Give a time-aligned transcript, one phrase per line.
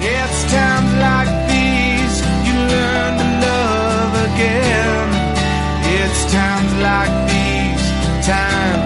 [0.00, 5.08] It's times like these you learn to love again.
[5.98, 7.84] It's times like these,
[8.26, 8.80] time,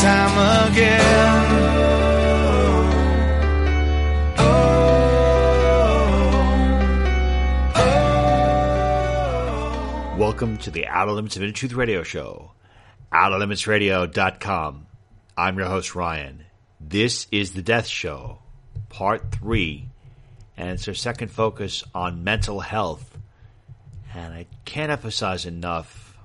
[0.00, 0.34] time
[0.70, 1.64] again.
[10.18, 12.52] Welcome to the Outer Limits of Inner Truth Radio Show.
[13.12, 14.86] OuterLimitsRadio.com.
[15.36, 16.44] I'm your host, Ryan.
[16.80, 18.38] This is The Death Show,
[18.88, 19.88] Part 3,
[20.56, 23.18] and it's our second focus on mental health.
[24.14, 26.16] And I can't emphasize enough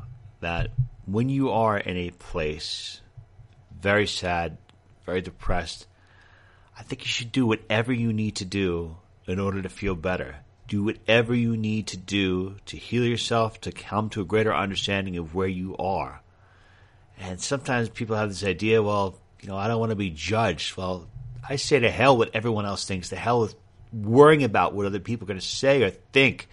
[0.42, 0.72] that
[1.06, 3.02] when you are in a place
[3.82, 4.58] very sad,
[5.06, 5.88] very depressed,
[6.78, 10.36] I think you should do whatever you need to do in order to feel better
[10.70, 15.18] do whatever you need to do to heal yourself, to come to a greater understanding
[15.18, 16.22] of where you are.
[17.20, 20.78] And sometimes people have this idea, well, you know, I don't want to be judged.
[20.78, 21.10] Well,
[21.48, 23.56] I say to hell what everyone else thinks, to hell with
[23.92, 26.48] worrying about what other people are going to say or think.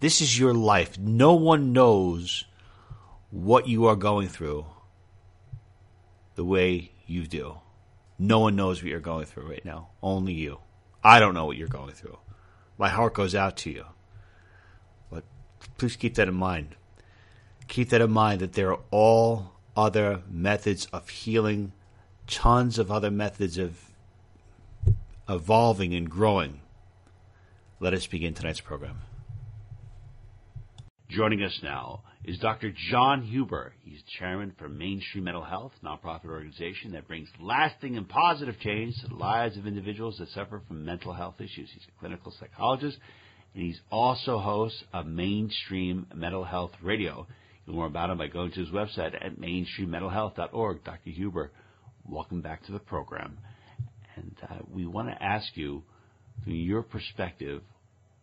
[0.00, 0.98] This is your life.
[0.98, 2.44] No one knows
[3.30, 4.64] what you are going through
[6.36, 7.58] the way you do.
[8.18, 9.88] No one knows what you're going through right now.
[10.02, 10.58] Only you.
[11.02, 12.18] I don't know what you're going through
[12.78, 13.84] my heart goes out to you.
[15.10, 15.24] But
[15.76, 16.76] please keep that in mind.
[17.66, 21.72] Keep that in mind that there are all other methods of healing,
[22.26, 23.90] tons of other methods of
[25.28, 26.60] evolving and growing.
[27.80, 28.98] Let us begin tonight's program.
[31.08, 32.74] Joining us now is Dr.
[32.90, 33.72] John Huber.
[33.84, 38.96] He's chairman for Mainstream Mental Health, a nonprofit organization that brings lasting and positive change
[39.00, 41.70] to the lives of individuals that suffer from mental health issues.
[41.72, 42.98] He's a clinical psychologist,
[43.54, 47.28] and he's also host of Mainstream Mental Health Radio.
[47.64, 50.82] You know more about him by going to his website at mainstreammentalhealth.org.
[50.82, 51.10] Dr.
[51.10, 51.52] Huber,
[52.04, 53.38] welcome back to the program.
[54.16, 55.84] And uh, we want to ask you,
[56.42, 57.62] from your perspective,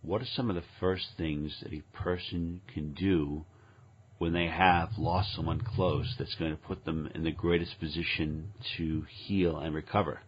[0.01, 3.45] what are some of the first things that a person can do
[4.17, 8.51] when they have lost someone close that's going to put them in the greatest position
[8.77, 10.21] to heal and recover?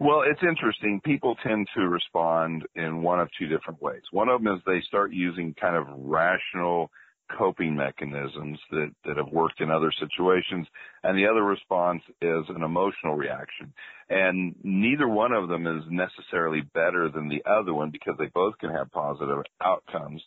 [0.00, 1.00] Well, it's interesting.
[1.04, 4.02] People tend to respond in one of two different ways.
[4.10, 6.90] One of them is they start using kind of rational
[7.36, 10.66] coping mechanisms that, that have worked in other situations.
[11.02, 13.72] And the other response is an emotional reaction.
[14.08, 18.58] And neither one of them is necessarily better than the other one because they both
[18.58, 20.22] can have positive outcomes,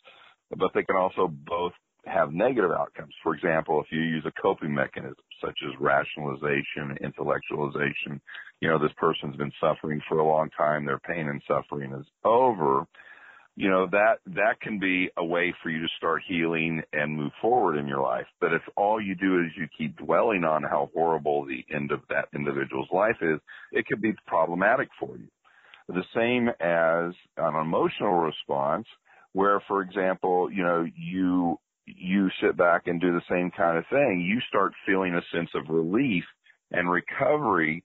[0.56, 1.72] but they can also both
[2.06, 3.14] have negative outcomes.
[3.22, 8.20] For example, if you use a coping mechanism such as rationalization, intellectualization,
[8.60, 12.06] you know, this person's been suffering for a long time, their pain and suffering is
[12.24, 12.86] over
[13.58, 17.32] you know that that can be a way for you to start healing and move
[17.42, 18.26] forward in your life.
[18.40, 22.02] But if all you do is you keep dwelling on how horrible the end of
[22.08, 23.40] that individual's life is
[23.72, 25.26] it could be problematic for you.
[25.88, 28.86] The same as an emotional response
[29.32, 33.84] where for example you know you you sit back and do the same kind of
[33.90, 34.20] thing.
[34.24, 36.22] You start feeling a sense of relief
[36.70, 37.82] and recovery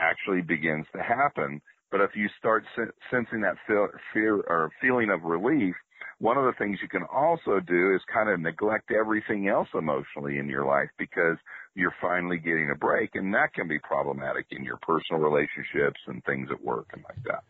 [0.00, 2.64] actually begins to happen but if you start
[3.10, 5.74] sensing that fear or feeling of relief,
[6.18, 10.38] one of the things you can also do is kind of neglect everything else emotionally
[10.38, 11.36] in your life because
[11.74, 16.24] you're finally getting a break, and that can be problematic in your personal relationships and
[16.24, 17.44] things at work and like that.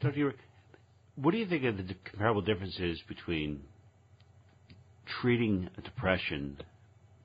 [0.00, 0.34] Dr.
[1.16, 3.62] What do you think of the comparable differences between
[5.20, 6.58] treating depression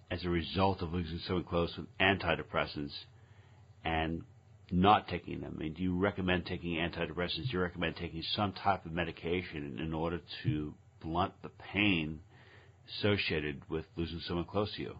[0.09, 2.93] as a result of losing someone close with antidepressants
[3.85, 4.23] and
[4.71, 5.55] not taking them?
[5.57, 7.49] I mean, do you recommend taking antidepressants?
[7.49, 12.19] Do you recommend taking some type of medication in order to blunt the pain
[12.89, 14.95] associated with losing someone close to you?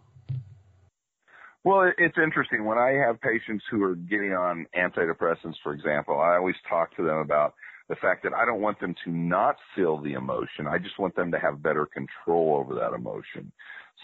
[1.63, 2.63] Well, it's interesting.
[2.63, 7.03] When I have patients who are getting on antidepressants, for example, I always talk to
[7.03, 7.55] them about
[7.89, 10.67] the fact that I don't want them to not feel the emotion.
[10.69, 13.51] I just want them to have better control over that emotion.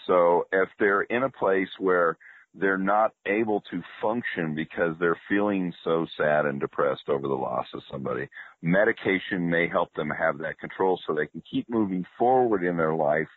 [0.06, 2.18] So if they're in a place where
[2.54, 7.66] they're not able to function because they're feeling so sad and depressed over the loss
[7.74, 8.28] of somebody.
[8.62, 12.94] Medication may help them have that control so they can keep moving forward in their
[12.94, 13.28] life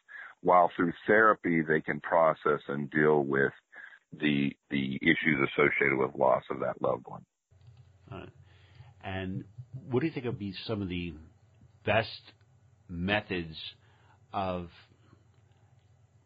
[0.42, 3.52] while through therapy they can process and deal with
[4.22, 7.26] the the issues associated with loss of that loved one.
[9.04, 9.46] And
[9.90, 11.14] what do you think would be some of the
[11.86, 12.22] best
[12.88, 13.56] methods
[14.32, 14.70] of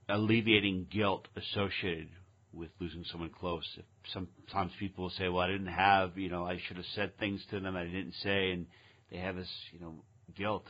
[0.09, 2.09] alleviating guilt associated
[2.53, 3.65] with losing someone close.
[4.07, 7.59] Sometimes people say, "Well, I didn't have, you know, I should have said things to
[7.59, 8.67] them I didn't say," and
[9.09, 10.03] they have this, you know,
[10.35, 10.67] guilt.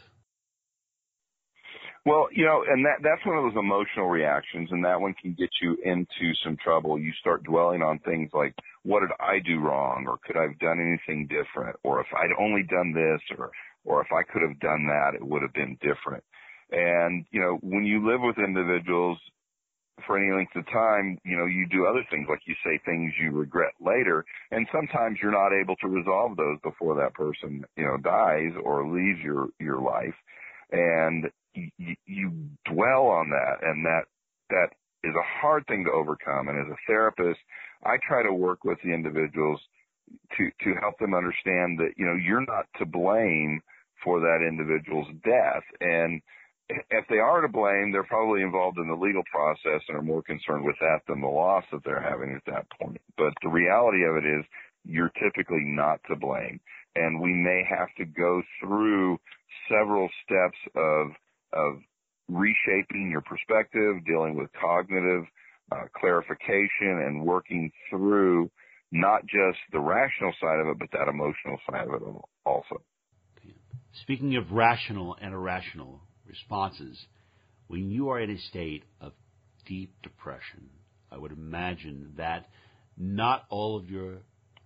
[2.03, 5.33] Well, you know, and that that's one of those emotional reactions, and that one can
[5.33, 6.97] get you into some trouble.
[6.97, 10.57] You start dwelling on things like, "What did I do wrong?" or "Could I have
[10.57, 13.51] done anything different?" or "If I'd only done this," or
[13.83, 16.23] "or if I could have done that, it would have been different."
[16.71, 19.19] And you know, when you live with individuals
[20.05, 23.13] for any length of time, you know, you do other things, like you say things
[23.19, 27.85] you regret later, and sometimes you're not able to resolve those before that person, you
[27.85, 30.15] know, dies or leaves your your life,
[30.71, 32.31] and you, you
[32.65, 34.03] dwell on that, and that
[34.49, 34.67] that
[35.03, 36.47] is a hard thing to overcome.
[36.47, 37.39] And as a therapist,
[37.83, 39.59] I try to work with the individuals
[40.37, 43.61] to to help them understand that you know you're not to blame
[44.03, 46.21] for that individual's death, and
[46.89, 50.21] if they are to blame, they're probably involved in the legal process and are more
[50.21, 53.01] concerned with that than the loss that they're having at that point.
[53.17, 54.45] But the reality of it is
[54.85, 56.59] you're typically not to blame.
[56.95, 59.19] And we may have to go through
[59.69, 61.07] several steps of,
[61.53, 61.79] of
[62.27, 65.23] reshaping your perspective, dealing with cognitive
[65.71, 68.49] uh, clarification and working through
[68.91, 72.01] not just the rational side of it, but that emotional side of it
[72.45, 72.81] also.
[73.93, 76.01] Speaking of rational and irrational,
[76.31, 76.97] responses.
[77.67, 79.13] When you are in a state of
[79.65, 80.69] deep depression,
[81.11, 82.47] I would imagine that
[82.97, 84.17] not all of your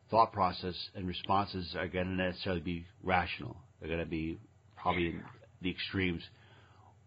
[0.09, 3.57] thought process and responses are going to necessarily be rational.
[3.79, 4.39] They're going to be
[4.77, 5.23] probably in
[5.61, 6.21] the extremes.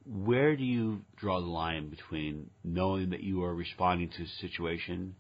[0.05, 5.15] Where do you draw the line between knowing that you are responding to a situation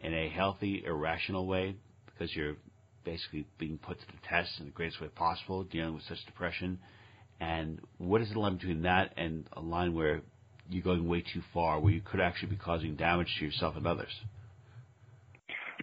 [0.00, 2.56] in a healthy, irrational way because you're
[3.04, 6.78] basically being put to the test in the greatest way possible, dealing with such depression,
[7.40, 10.22] and what is the line between that and a line where
[10.68, 13.86] you're going way too far, where you could actually be causing damage to yourself and
[13.86, 14.12] others?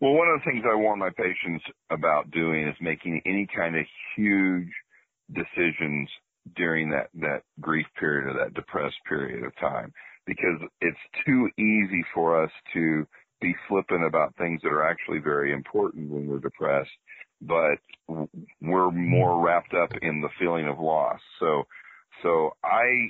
[0.02, 3.76] Well, one of the things I warn my patients about doing is making any kind
[3.76, 3.86] of
[4.16, 4.70] huge
[5.34, 6.10] decisions
[6.56, 9.94] during that, that grief period or that depressed period of time
[10.26, 13.06] because it's too easy for us to
[13.42, 16.90] be flippant about things that are actually very important when we're depressed
[17.48, 17.78] but
[18.62, 21.20] we're more wrapped up in the feeling of loss.
[21.40, 21.64] So,
[22.22, 23.10] so I,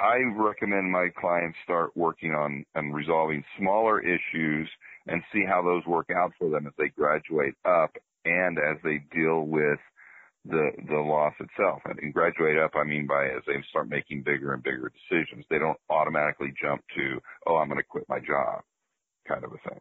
[0.00, 4.68] I recommend my clients start working on and resolving smaller issues
[5.06, 7.90] and see how those work out for them as they graduate up
[8.24, 9.78] and as they deal with
[10.46, 11.82] the the loss itself.
[11.84, 15.44] And graduate up, I mean by as they start making bigger and bigger decisions.
[15.50, 18.62] They don't automatically jump to, oh, I'm going to quit my job,
[19.28, 19.80] kind of a thing.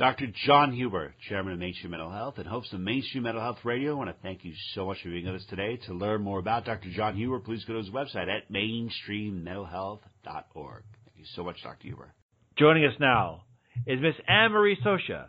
[0.00, 0.26] Dr.
[0.46, 3.92] John Huber, Chairman of Mainstream Mental Health and host of Mainstream Mental Health Radio.
[3.92, 5.76] I want to thank you so much for being with us today.
[5.88, 6.88] To learn more about Dr.
[6.90, 10.84] John Huber, please go to his website at mainstreammentalhealth.org.
[11.04, 11.86] Thank you so much, Dr.
[11.86, 12.14] Huber.
[12.56, 13.42] Joining us now
[13.86, 15.28] is Miss Anne Marie Socha,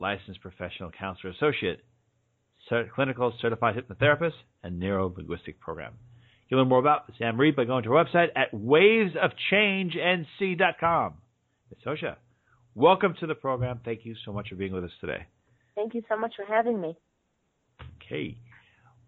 [0.00, 1.84] licensed professional counselor associate,
[2.96, 5.92] clinical certified hypnotherapist, and neuro-linguistic program.
[6.48, 11.14] You can learn more about Miss Anne Marie by going to her website at wavesofchangenc.com.
[11.70, 12.16] Miss Socha,
[12.78, 13.80] Welcome to the program.
[13.84, 15.26] Thank you so much for being with us today.
[15.74, 16.96] Thank you so much for having me.
[17.96, 18.36] Okay.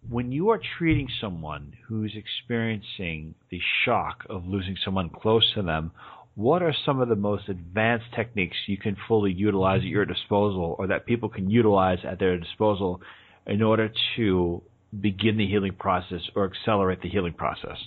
[0.08, 5.92] When you are treating someone who's experiencing the shock of losing someone close to them,
[6.34, 10.74] what are some of the most advanced techniques you can fully utilize at your disposal
[10.76, 13.00] or that people can utilize at their disposal
[13.46, 14.62] in order to
[15.00, 17.78] begin the healing process or accelerate the healing process?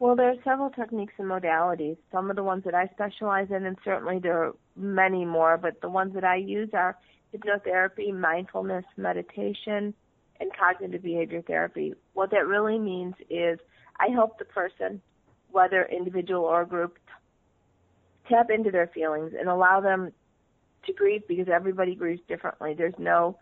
[0.00, 1.98] Well, there are several techniques and modalities.
[2.10, 5.80] Some of the ones that I specialize in, and certainly there are many more, but
[5.80, 6.96] the ones that I use are
[7.34, 9.94] hypnotherapy, mindfulness, meditation,
[10.40, 11.94] and cognitive behavior therapy.
[12.14, 13.58] What that really means is
[13.98, 15.00] I help the person,
[15.50, 16.98] whether individual or group,
[18.28, 20.12] tap into their feelings and allow them
[20.86, 22.74] to grieve because everybody grieves differently.
[22.76, 23.38] There's no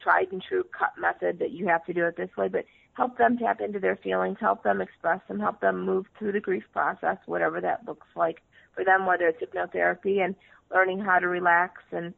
[0.00, 3.18] tried and true cut method that you have to do it this way, but help
[3.18, 6.64] them tap into their feelings, help them express them, help them move through the grief
[6.72, 8.42] process, whatever that looks like
[8.74, 10.36] for them, whether it's hypnotherapy and
[10.72, 12.14] learning how to relax and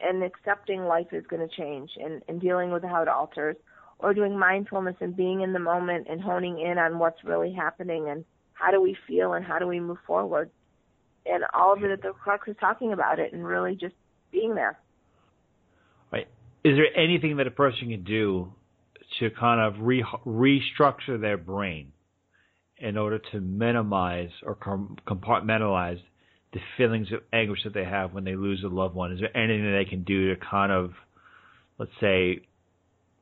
[0.00, 3.56] and accepting life is going to change and, and dealing with how it alters,
[3.98, 8.10] or doing mindfulness and being in the moment and honing in on what's really happening
[8.10, 10.50] and how do we feel and how do we move forward.
[11.24, 13.94] And all of it at the crux is talking about it and really just
[14.30, 14.78] being there.
[16.12, 16.28] Right.
[16.62, 18.52] Is there anything that a person can do
[19.18, 21.92] to kind of re- restructure their brain
[22.78, 26.00] in order to minimize or com- compartmentalize
[26.52, 29.12] the feelings of anguish that they have when they lose a loved one?
[29.12, 30.92] Is there anything that they can do to kind of,
[31.78, 32.40] let's say,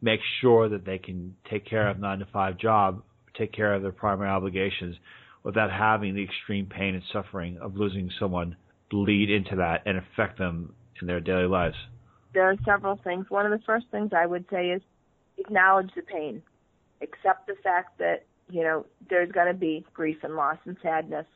[0.00, 3.02] make sure that they can take care of nine to five job,
[3.37, 4.97] take care of their primary obligations
[5.43, 8.57] without having the extreme pain and suffering of losing someone
[8.93, 11.76] lead into that and affect them in their daily lives?
[12.33, 13.26] There are several things.
[13.28, 14.83] One of the first things I would say is
[15.38, 16.43] acknowledge the pain.
[17.00, 21.26] Accept the fact that, you know, there's going to be grief and loss and sadness.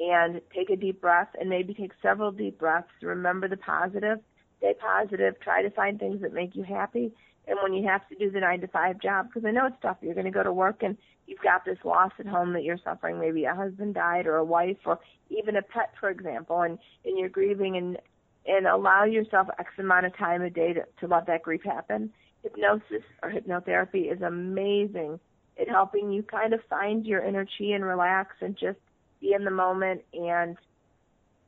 [0.00, 2.88] And take a deep breath and maybe take several deep breaths.
[3.02, 4.18] Remember the positive.
[4.56, 5.38] Stay positive.
[5.40, 7.12] Try to find things that make you happy.
[7.46, 9.76] And when you have to do the nine to five job, because I know it's
[9.82, 12.64] tough, you're going to go to work and you've got this loss at home that
[12.64, 13.18] you're suffering.
[13.18, 17.18] Maybe a husband died or a wife or even a pet, for example, and, and
[17.18, 17.98] you're grieving and,
[18.46, 22.10] and allow yourself X amount of time a day to, to let that grief happen.
[22.42, 25.20] Hypnosis or hypnotherapy is amazing
[25.60, 28.78] at helping you kind of find your inner chi and relax and just
[29.20, 30.56] be in the moment and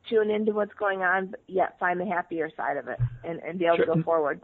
[0.09, 3.59] tune into what's going on, but yet find the happier side of it and, and
[3.59, 3.85] be able sure.
[3.85, 4.41] to go forward.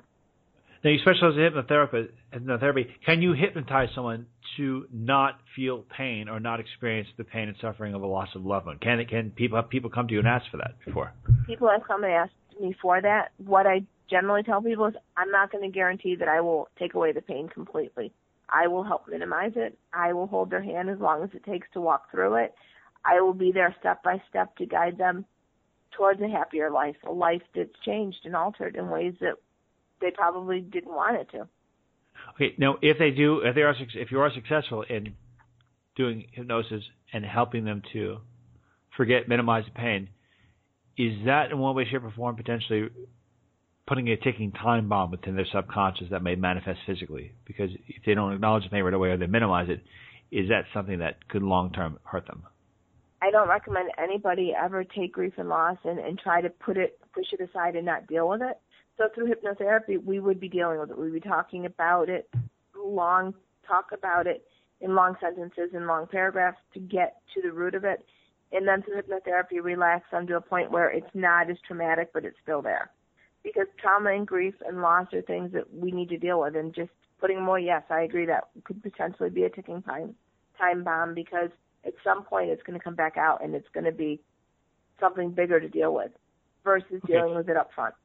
[0.84, 2.10] Now, you specialize in hypnotherapy.
[2.34, 2.88] Hypnotherapy.
[3.06, 7.94] Can you hypnotize someone to not feel pain or not experience the pain and suffering
[7.94, 8.78] of a loss of loved one?
[8.80, 9.04] Can?
[9.06, 11.12] Can people have people come to you and ask for that before?
[11.48, 12.32] People have come and asked
[12.62, 13.32] me for that.
[13.46, 16.94] What I generally tell people is, I'm not going to guarantee that I will take
[16.94, 18.14] away the pain completely.
[18.50, 19.78] I will help minimize it.
[19.94, 22.56] I will hold their hand as long as it takes to walk through it.
[23.06, 25.26] I will be there step by step to guide them
[25.96, 29.36] towards a happier life, a life that's changed and altered in ways that
[30.02, 31.48] they probably didn't want it to.
[32.36, 35.16] Okay, now if they do, if they are, if you are successful in
[35.96, 38.18] doing hypnosis and helping them to
[38.96, 40.10] forget, minimize the pain,
[40.98, 42.90] is that in one way, shape, or form potentially
[43.88, 47.32] putting a ticking time bomb within their subconscious that may manifest physically?
[47.46, 49.82] Because if they don't acknowledge the pain right away or they minimize it,
[50.32, 52.44] is that something that could long term hurt them?
[53.22, 57.00] I don't recommend anybody ever take grief and loss and, and try to put it
[57.14, 58.60] push it aside and not deal with it.
[58.98, 60.98] So through hypnotherapy, we would be dealing with it.
[60.98, 62.30] We'd be talking about it,
[62.76, 63.34] long
[63.68, 64.46] talk about it
[64.82, 68.06] in long sentences and long paragraphs to get to the root of it.
[68.52, 72.26] And then through hypnotherapy, relax them to a point where it's not as traumatic, but
[72.26, 72.90] it's still there.
[73.44, 76.56] Because trauma and grief and loss are things that we need to deal with.
[76.56, 80.16] And just putting more, yes, I agree that could potentially be a ticking time
[80.58, 81.50] time bomb because
[81.86, 84.22] at some point it's going to come back out and it's going to be
[85.00, 86.12] something bigger to deal with
[86.64, 87.14] versus okay.
[87.14, 87.96] dealing with it up front.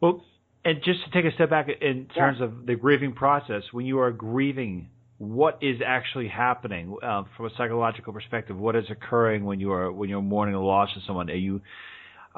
[0.00, 0.24] Well,
[0.64, 2.46] and just to take a step back in terms yeah.
[2.46, 4.88] of the grieving process, when you are grieving,
[5.18, 8.56] what is actually happening uh, from a psychological perspective?
[8.56, 11.30] What is occurring when you are when you're mourning the loss of someone?
[11.30, 11.60] Are you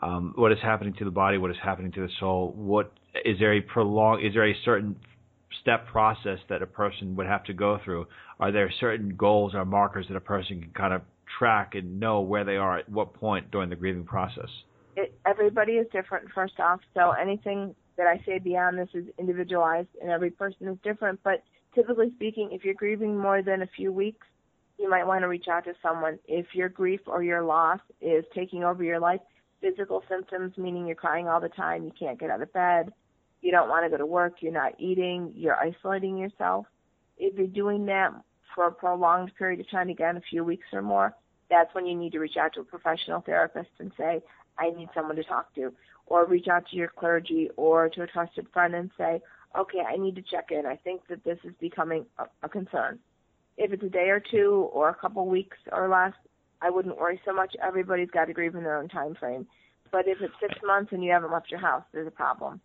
[0.02, 1.38] um, what is happening to the body?
[1.38, 2.52] What is happening to the soul?
[2.54, 2.92] What
[3.24, 4.24] is there a prolonged?
[4.24, 4.96] Is there a certain
[5.60, 8.06] step process that a person would have to go through?
[8.40, 11.02] Are there certain goals or markers that a person can kind of
[11.38, 14.48] track and know where they are at what point during the grieving process?
[14.98, 19.88] it, everybody is different first off so anything that i say beyond this is individualized
[20.02, 21.42] and every person is different but
[21.74, 24.26] typically speaking if you're grieving more than a few weeks
[24.78, 28.24] you might want to reach out to someone if your grief or your loss is
[28.34, 29.20] taking over your life
[29.60, 32.92] physical symptoms meaning you're crying all the time you can't get out of bed
[33.40, 36.66] you don't want to go to work you're not eating you're isolating yourself
[37.18, 38.12] if you're doing that
[38.54, 41.14] for a prolonged period of time again a few weeks or more
[41.50, 44.22] that's when you need to reach out to a professional therapist and say,
[44.58, 45.72] I need someone to talk to,
[46.06, 49.20] or reach out to your clergy or to a trusted friend and say,
[49.56, 50.66] okay, I need to check in.
[50.66, 52.98] I think that this is becoming a, a concern.
[53.56, 56.12] If it's a day or two or a couple weeks or less,
[56.60, 57.54] I wouldn't worry so much.
[57.62, 59.46] Everybody's got to grieve in their own time frame.
[59.90, 62.60] But if it's six months and you haven't left your house, there's a problem.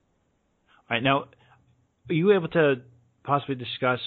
[0.94, 1.04] All right.
[1.04, 1.26] Now,
[2.08, 2.76] are you able to
[3.24, 4.00] possibly discuss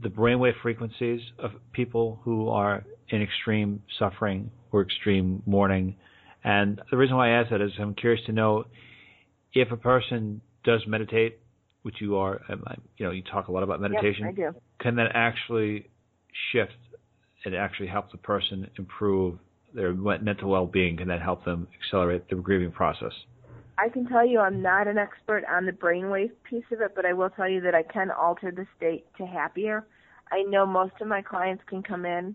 [0.00, 5.96] the brainwave frequencies of people who are in extreme suffering or extreme mourning
[6.44, 8.64] and the reason why I ask that is I'm curious to know
[9.54, 11.38] if a person does meditate,
[11.82, 12.62] which you are, um,
[12.98, 14.26] you know, you talk a lot about meditation.
[14.26, 14.60] Yep, I do.
[14.78, 15.88] Can that actually
[16.52, 16.76] shift
[17.46, 19.38] and actually help the person improve
[19.72, 20.98] their mental well-being?
[20.98, 23.12] Can that help them accelerate the grieving process?
[23.78, 27.04] I can tell you I'm not an expert on the brainwave piece of it, but
[27.04, 29.86] I will tell you that I can alter the state to happier.
[30.32, 32.34] I know most of my clients can come in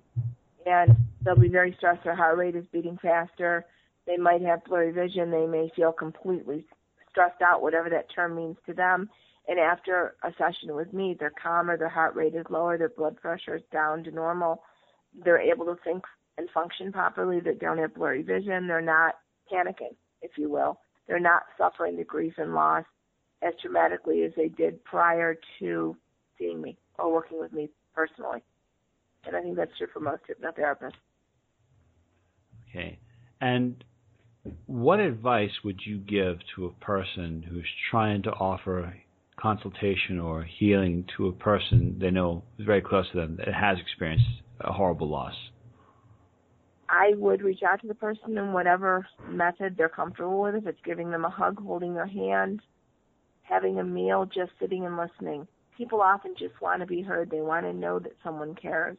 [0.65, 2.03] and they'll be very stressed.
[2.03, 3.65] Their heart rate is beating faster.
[4.05, 5.31] They might have blurry vision.
[5.31, 6.65] They may feel completely
[7.10, 9.10] stressed out, whatever that term means to them.
[9.48, 13.17] And after a session with me, they're calmer, their heart rate is lower, their blood
[13.19, 14.62] pressure is down to normal.
[15.25, 16.03] They're able to think
[16.38, 17.39] and function properly.
[17.39, 18.67] They don't have blurry vision.
[18.67, 19.15] They're not
[19.51, 20.79] panicking, if you will.
[21.08, 22.86] They're not suffering the grief and loss
[23.41, 25.98] as dramatically as they did prior to
[26.38, 28.43] seeing me or working with me personally.
[29.25, 30.93] And I think that's true for most hypnotherapists.
[32.70, 32.98] Okay.
[33.39, 33.84] And
[34.65, 38.96] what advice would you give to a person who's trying to offer
[39.39, 43.77] consultation or healing to a person they know is very close to them that has
[43.79, 44.25] experienced
[44.62, 45.34] a horrible loss?
[46.91, 50.55] I would reach out to the person in whatever method they're comfortable with.
[50.55, 52.60] If it's giving them a hug, holding their hand,
[53.43, 55.48] having a meal, just sitting and listening.
[55.77, 57.31] People often just want to be heard.
[57.31, 58.98] They want to know that someone cares.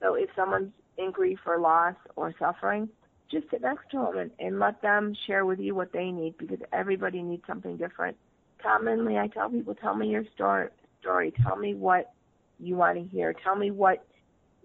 [0.00, 2.88] So if someone's in grief or loss or suffering,
[3.30, 6.38] just sit next to them and, and let them share with you what they need
[6.38, 8.16] because everybody needs something different.
[8.62, 10.68] Commonly, I tell people, tell me your story.
[11.00, 11.34] Story.
[11.42, 12.14] Tell me what
[12.58, 13.34] you want to hear.
[13.34, 14.06] Tell me what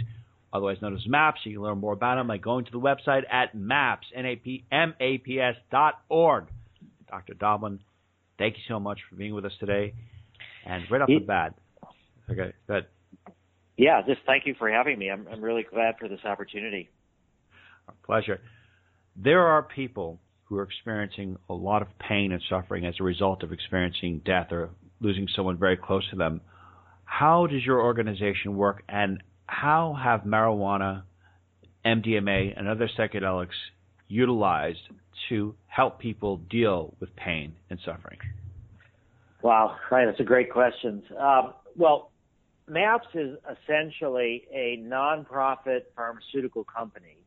[0.53, 1.39] otherwise known as MAPS.
[1.43, 5.95] You can learn more about him by going to the website at MAPS, M-A-P-S dot
[6.07, 6.45] org.
[7.09, 7.33] Dr.
[7.33, 7.79] Doblin,
[8.37, 9.93] thank you so much for being with us today.
[10.65, 11.55] And right off the bat,
[12.29, 12.85] okay, good.
[13.75, 15.09] Yeah, just thank you for having me.
[15.09, 16.89] I'm, I'm really glad for this opportunity.
[17.87, 18.39] Our pleasure.
[19.15, 23.43] There are people who are experiencing a lot of pain and suffering as a result
[23.43, 24.69] of experiencing death or
[24.99, 26.41] losing someone very close to them.
[27.05, 31.03] How does your organization work, and how have marijuana,
[31.85, 33.49] MDMA, and other psychedelics
[34.07, 34.79] utilized
[35.29, 38.17] to help people deal with pain and suffering?
[39.41, 41.03] Wow, right, that's a great question.
[41.19, 42.11] Um, well,
[42.67, 47.17] MAPS is essentially a nonprofit pharmaceutical company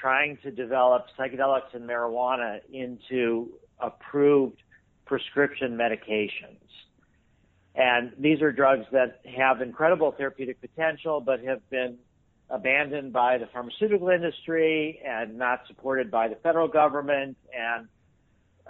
[0.00, 4.56] trying to develop psychedelics and marijuana into approved
[5.04, 6.58] prescription medications.
[7.74, 11.98] And these are drugs that have incredible therapeutic potential, but have been
[12.48, 17.86] abandoned by the pharmaceutical industry and not supported by the federal government and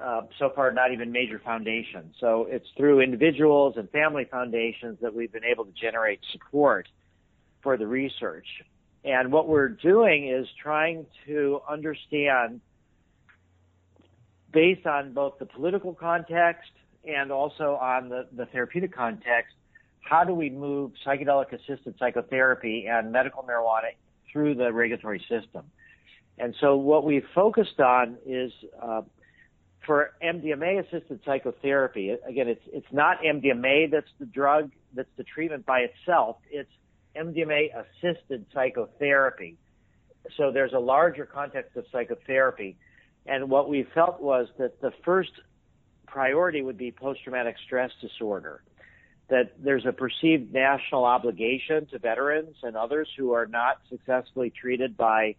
[0.02, 2.14] uh, so far not even major foundations.
[2.20, 6.88] So it's through individuals and family foundations that we've been able to generate support
[7.62, 8.46] for the research.
[9.04, 12.60] And what we're doing is trying to understand,
[14.52, 16.70] based on both the political context
[17.04, 19.54] and also on the, the therapeutic context,
[20.00, 23.92] how do we move psychedelic assisted psychotherapy and medical marijuana
[24.30, 25.64] through the regulatory system?
[26.38, 29.02] And so what we've focused on is uh,
[29.86, 32.10] for MDMA assisted psychotherapy.
[32.10, 36.36] Again, it's it's not MDMA that's the drug that's the treatment by itself.
[36.50, 36.70] It's
[37.16, 39.56] MDMA assisted psychotherapy.
[40.36, 42.76] So there's a larger context of psychotherapy.
[43.26, 45.30] And what we felt was that the first
[46.06, 48.62] priority would be post traumatic stress disorder.
[49.28, 54.96] That there's a perceived national obligation to veterans and others who are not successfully treated
[54.96, 55.36] by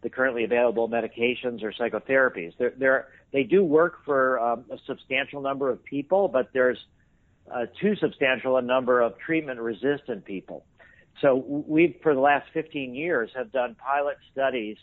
[0.00, 2.52] the currently available medications or psychotherapies.
[2.58, 6.78] They're, they're, they do work for um, a substantial number of people, but there's
[7.52, 10.64] uh, too substantial a number of treatment resistant people.
[11.20, 11.34] So
[11.66, 14.76] we've, for the last 15 years, have done pilot studies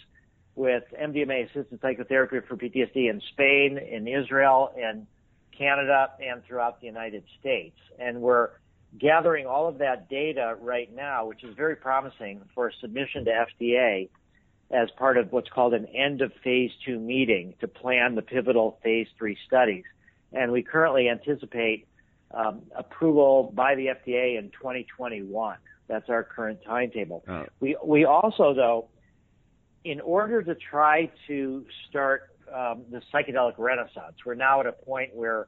[0.56, 5.08] with MDMA assisted psychotherapy for PTSD in Spain, in Israel, in
[5.58, 7.78] Canada, and throughout the United States.
[8.00, 8.50] And we're
[8.98, 14.10] gathering all of that data right now, which is very promising for submission to FDA
[14.72, 18.80] as part of what's called an end of phase two meeting to plan the pivotal
[18.84, 19.84] phase three studies.
[20.34, 21.88] And we currently anticipate
[22.32, 25.58] um, approval by the FDA in 2021.
[25.88, 27.24] That's our current timetable.
[27.28, 27.46] Oh.
[27.60, 28.90] We we also though,
[29.84, 35.16] in order to try to start um, the psychedelic renaissance, we're now at a point
[35.16, 35.48] where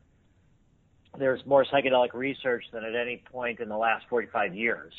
[1.18, 4.94] there's more psychedelic research than at any point in the last 45 years.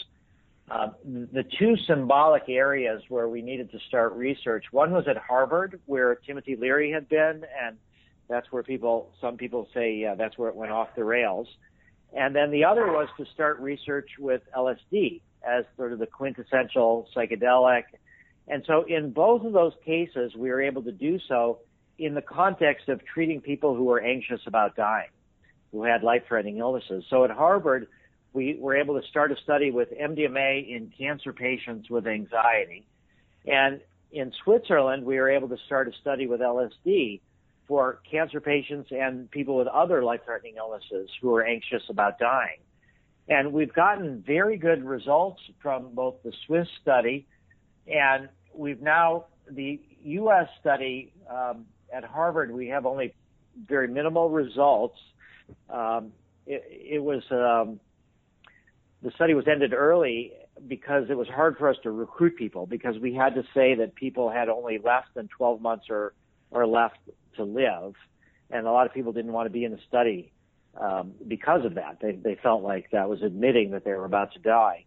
[0.71, 5.81] Uh, the two symbolic areas where we needed to start research, one was at Harvard,
[5.87, 7.79] where Timothy Leary had been, and
[8.29, 11.49] that's where people, some people say, yeah, that's where it went off the rails.
[12.13, 17.09] And then the other was to start research with LSD as sort of the quintessential
[17.15, 17.85] psychedelic.
[18.47, 21.61] And so in both of those cases, we were able to do so
[21.99, 25.11] in the context of treating people who were anxious about dying,
[25.73, 27.05] who had life-threatening illnesses.
[27.11, 27.89] So at Harvard,
[28.33, 32.87] we were able to start a study with MDMA in cancer patients with anxiety.
[33.47, 33.81] And
[34.13, 37.21] in Switzerland, we were able to start a study with LSD
[37.67, 42.59] for cancer patients and people with other life-threatening illnesses who are anxious about dying.
[43.29, 47.27] And we've gotten very good results from both the Swiss study
[47.89, 50.49] and we've now, the U.S.
[50.61, 53.15] study um, at Harvard, we have only
[53.67, 54.99] very minimal results.
[55.71, 56.13] Um,
[56.47, 57.81] it, it, was um,
[59.03, 60.33] the study was ended early
[60.67, 63.95] because it was hard for us to recruit people because we had to say that
[63.95, 66.15] people had only less than 12 months or
[66.51, 66.97] or left
[67.37, 67.93] to live,
[68.51, 70.33] and a lot of people didn't want to be in the study
[70.77, 71.99] um, because of that.
[72.01, 74.85] They they felt like that was admitting that they were about to die.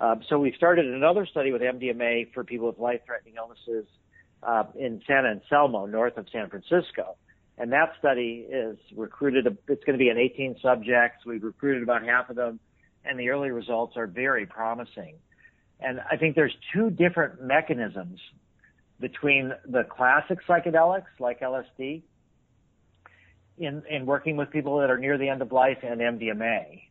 [0.00, 3.86] Um, so we started another study with MDMA for people with life-threatening illnesses
[4.42, 7.16] uh, in San Anselmo, north of San Francisco.
[7.58, 11.26] And that study is recruited, it's going to be in 18 subjects.
[11.26, 12.58] We've recruited about half of them,
[13.04, 15.16] and the early results are very promising.
[15.78, 18.18] And I think there's two different mechanisms
[18.98, 22.02] between the classic psychedelics like LSD
[23.60, 26.82] in, in working with people that are near the end of life and MDMA.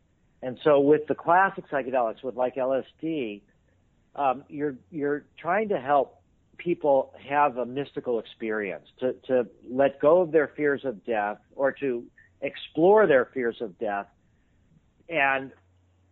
[0.42, 3.42] And so with the classic psychedelics, with like LSD,
[4.16, 6.22] um, you're you're trying to help
[6.58, 11.72] people have a mystical experience, to to let go of their fears of death, or
[11.74, 12.04] to
[12.42, 14.08] explore their fears of death,
[15.10, 15.52] and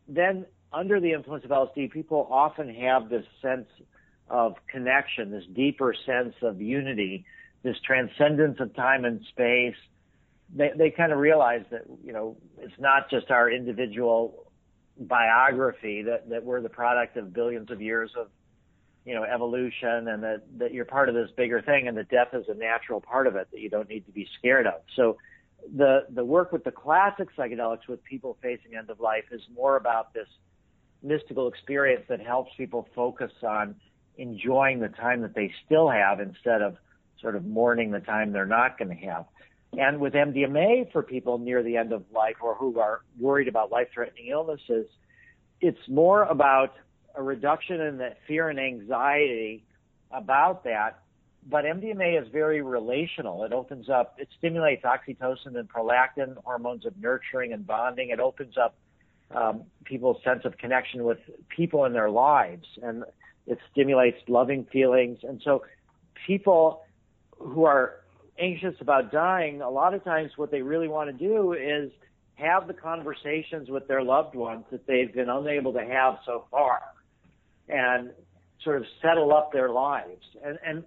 [0.07, 3.67] then under the influence of LSD, people often have this sense
[4.29, 7.25] of connection, this deeper sense of unity,
[7.63, 9.75] this transcendence of time and space,
[10.55, 14.45] they they kind of realize that you know it's not just our individual
[14.99, 18.27] biography that that we're the product of billions of years of
[19.05, 22.29] you know evolution and that that you're part of this bigger thing and that death
[22.33, 24.81] is a natural part of it that you don't need to be scared of.
[24.95, 25.17] So
[25.75, 29.75] the the work with the classic psychedelics with people facing end of life is more
[29.75, 30.27] about this
[31.03, 33.75] mystical experience that helps people focus on
[34.17, 36.75] enjoying the time that they still have instead of
[37.21, 39.25] sort of mourning the time they're not going to have
[39.73, 43.71] and with MDMA for people near the end of life or who are worried about
[43.71, 44.87] life threatening illnesses,
[45.61, 46.73] it's more about
[47.15, 49.65] a reduction in the fear and anxiety
[50.11, 50.99] about that.
[51.49, 53.43] But MDMA is very relational.
[53.43, 58.09] It opens up, it stimulates oxytocin and prolactin, hormones of nurturing and bonding.
[58.09, 58.75] It opens up
[59.31, 63.03] um, people's sense of connection with people in their lives and
[63.45, 65.19] it stimulates loving feelings.
[65.23, 65.63] And so
[66.25, 66.83] people
[67.39, 68.01] who are
[68.39, 71.91] anxious about dying, a lot of times what they really want to do is
[72.35, 76.79] have the conversations with their loved ones that they've been unable to have so far
[77.67, 78.11] and
[78.63, 80.23] sort of settle up their lives.
[80.43, 80.83] And, and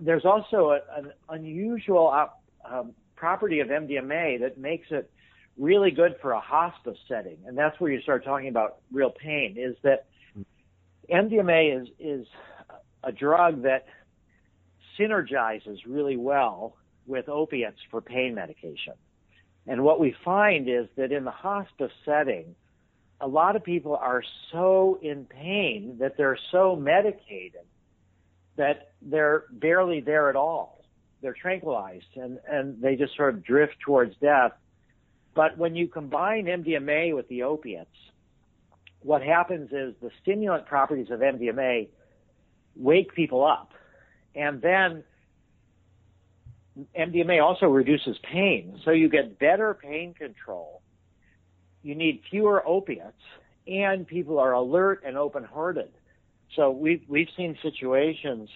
[0.00, 5.10] there's also a, an unusual op, um, property of MDMA that makes it
[5.58, 7.38] really good for a hospice setting.
[7.46, 10.06] And that's where you start talking about real pain is that
[11.10, 12.26] MDMA is, is
[13.02, 13.86] a drug that
[14.98, 18.94] synergizes really well with opiates for pain medication.
[19.66, 22.54] And what we find is that in the hospice setting,
[23.20, 27.62] a lot of people are so in pain that they're so medicated
[28.56, 30.84] that they're barely there at all.
[31.22, 34.52] They're tranquilized and, and they just sort of drift towards death.
[35.34, 37.88] But when you combine MDMA with the opiates,
[39.00, 41.88] what happens is the stimulant properties of MDMA
[42.76, 43.72] wake people up.
[44.34, 45.04] And then
[46.98, 50.82] MDMA also reduces pain, so you get better pain control.
[51.82, 53.22] You need fewer opiates,
[53.66, 55.92] and people are alert and open-hearted.
[56.56, 58.48] So we've we've seen situations,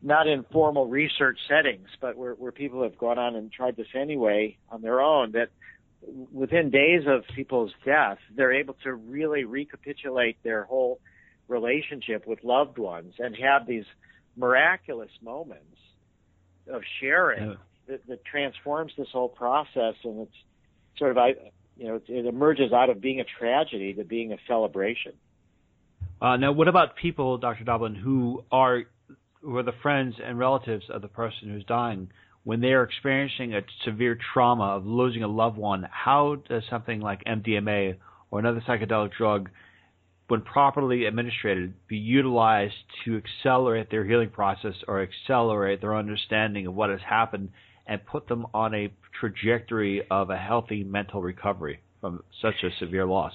[0.00, 3.88] not in formal research settings, but where where people have gone on and tried this
[3.94, 5.32] anyway on their own.
[5.32, 5.48] That
[6.32, 11.00] within days of people's death, they're able to really recapitulate their whole
[11.48, 13.84] relationship with loved ones and have these
[14.36, 15.78] miraculous moments
[16.70, 17.54] of sharing yeah.
[17.88, 20.36] that, that transforms this whole process, and it's
[20.98, 21.34] sort of I,
[21.76, 25.12] you know, it emerges out of being a tragedy to being a celebration.
[26.20, 27.64] Uh, now, what about people, Dr.
[27.64, 28.84] Doblin, who are
[29.40, 32.10] who are the friends and relatives of the person who's dying?
[32.44, 37.00] When they are experiencing a severe trauma of losing a loved one, how does something
[37.00, 37.96] like MDMA
[38.30, 39.48] or another psychedelic drug
[40.32, 42.72] when properly administered, be utilized
[43.04, 47.50] to accelerate their healing process or accelerate their understanding of what has happened
[47.86, 48.90] and put them on a
[49.20, 53.34] trajectory of a healthy mental recovery from such a severe loss?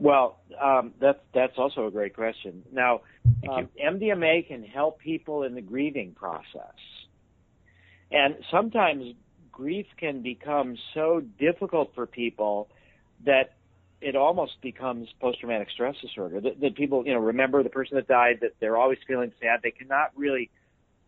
[0.00, 2.64] Well, um, that's that's also a great question.
[2.72, 3.02] Now,
[3.48, 6.74] um, MDMA can help people in the grieving process,
[8.10, 9.04] and sometimes
[9.52, 12.70] grief can become so difficult for people
[13.24, 13.57] that
[14.00, 16.40] it almost becomes post-traumatic stress disorder.
[16.40, 19.60] That, that people, you know, remember the person that died, that they're always feeling sad.
[19.62, 20.50] They cannot really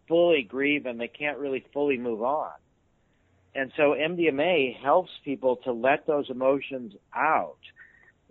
[0.09, 2.53] fully grieve and they can't really fully move on.
[3.55, 7.59] And so MDMA helps people to let those emotions out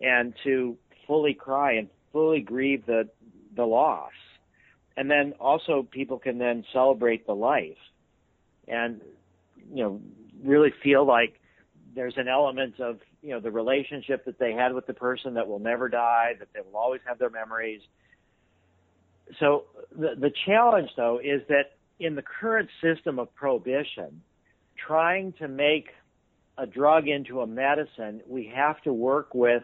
[0.01, 3.09] and to fully cry and fully grieve the,
[3.55, 4.11] the loss.
[4.97, 7.77] and then also people can then celebrate the life
[8.67, 9.01] and
[9.73, 10.01] you know
[10.43, 11.39] really feel like
[11.95, 15.47] there's an element of you know the relationship that they had with the person that
[15.47, 17.81] will never die that they will always have their memories.
[19.39, 24.21] So the the challenge though is that in the current system of prohibition
[24.77, 25.89] trying to make
[26.57, 29.63] a drug into a medicine we have to work with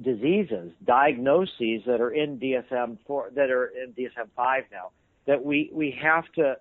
[0.00, 4.90] diseases, diagnoses that are in DSM four that are in DSM five now
[5.26, 6.56] that we we have to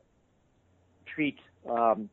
[1.06, 1.38] treat
[1.70, 2.10] um,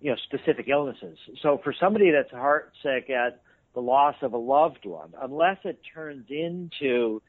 [0.00, 1.18] you know specific illnesses.
[1.42, 3.42] So for somebody that's heart sick at
[3.74, 7.22] the loss of a loved one, unless it turns into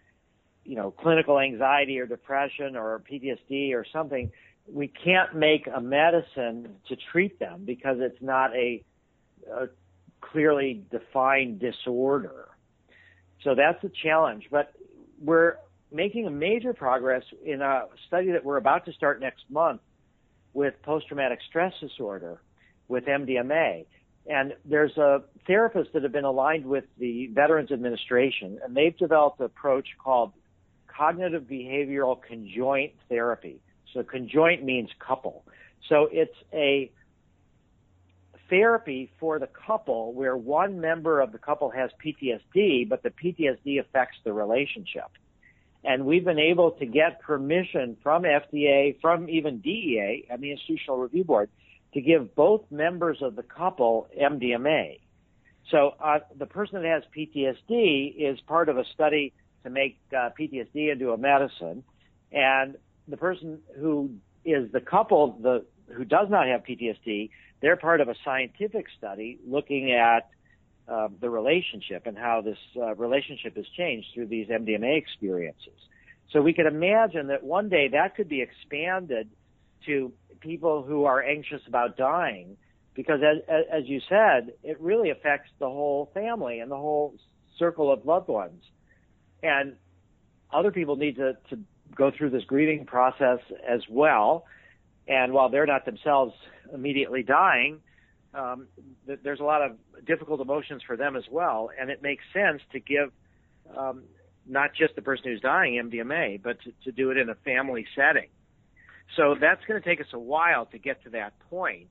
[0.64, 4.32] you know clinical anxiety or depression or PTSD or something,
[4.68, 8.84] we can't make a medicine to treat them because it's not a,
[9.52, 9.68] a
[10.22, 12.48] clearly defined disorder.
[13.44, 14.72] So that's the challenge, but
[15.20, 15.56] we're
[15.92, 19.82] making a major progress in a study that we're about to start next month
[20.54, 22.40] with post-traumatic stress disorder
[22.92, 23.86] with MDMA.
[24.28, 29.40] And there's a therapist that have been aligned with the Veterans Administration, and they've developed
[29.40, 30.34] an approach called
[30.88, 33.62] cognitive behavioral conjoint therapy.
[33.94, 35.44] So conjoint means couple.
[35.90, 36.92] So it's a
[38.50, 43.80] therapy for the couple where one member of the couple has PTSD, but the PTSD
[43.80, 45.10] affects the relationship.
[45.84, 50.98] And we've been able to get permission from FDA, from even DEA and the Institutional
[51.00, 51.50] Review Board
[51.94, 55.00] to give both members of the couple MDMA.
[55.70, 60.30] So uh, the person that has PTSD is part of a study to make uh,
[60.40, 61.84] PTSD into a medicine,
[62.32, 62.76] and
[63.08, 64.12] the person who
[64.44, 67.30] is the couple, the who does not have PTSD,
[67.62, 70.30] they're part of a scientific study looking at
[70.88, 75.78] uh, the relationship and how this uh, relationship has changed through these MDMA experiences.
[76.32, 79.30] So we could imagine that one day that could be expanded
[79.86, 82.58] to people who are anxious about dying,
[82.94, 87.16] because as, as you said, it really affects the whole family and the whole
[87.58, 88.64] circle of loved ones.
[89.42, 89.76] And
[90.52, 91.60] other people need to, to
[91.96, 94.46] go through this grieving process as well.
[95.08, 96.34] And while they're not themselves
[96.74, 97.80] immediately dying,
[98.34, 98.68] um,
[99.08, 101.70] th- there's a lot of difficult emotions for them as well.
[101.80, 103.12] And it makes sense to give
[103.76, 104.04] um,
[104.48, 107.86] not just the person who's dying MDMA, but to, to do it in a family
[107.96, 108.28] setting.
[109.16, 111.90] So that's going to take us a while to get to that point.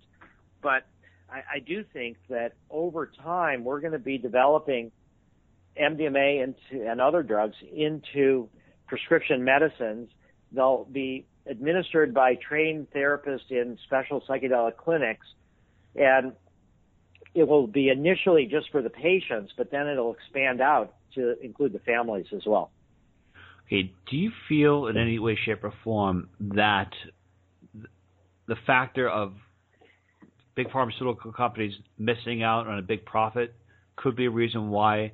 [0.62, 0.86] But
[1.30, 4.90] I, I do think that over time we're going to be developing
[5.80, 8.48] MDMA into, and other drugs into
[8.86, 10.10] prescription medicines.
[10.52, 15.26] They'll be administered by trained therapists in special psychedelic clinics,
[15.94, 16.32] and
[17.34, 21.72] it will be initially just for the patients, but then it'll expand out to include
[21.72, 22.70] the families as well.
[23.72, 26.90] Okay, do you feel in any way, shape, or form that
[28.48, 29.33] the factor of
[30.56, 33.54] big pharmaceutical companies missing out on a big profit
[33.94, 35.12] could be a reason why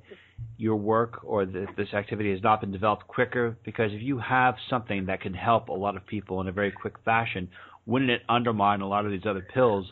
[0.56, 3.58] your work or the, this activity has not been developed quicker?
[3.62, 6.72] Because if you have something that can help a lot of people in a very
[6.72, 7.50] quick fashion,
[7.84, 9.86] wouldn't it undermine a lot of these other pills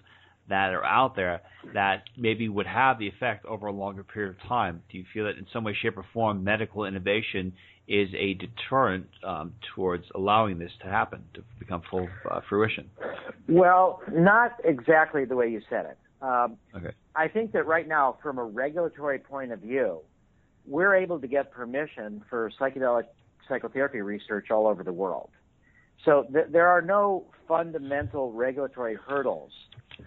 [0.48, 1.42] that are out there
[1.74, 4.82] that maybe would have the effect over a longer period of time?
[4.90, 7.52] Do you feel that in some way, shape, or form, medical innovation
[7.86, 12.88] is a deterrent um, towards allowing this to happen, to become full uh, fruition?
[13.48, 15.98] Well, not exactly the way you said it.
[16.22, 16.92] Um, okay.
[17.14, 20.00] I think that right now, from a regulatory point of view,
[20.66, 23.04] we're able to get permission for psychedelic
[23.48, 25.28] psychotherapy research all over the world.
[26.04, 29.52] So th- there are no fundamental regulatory hurdles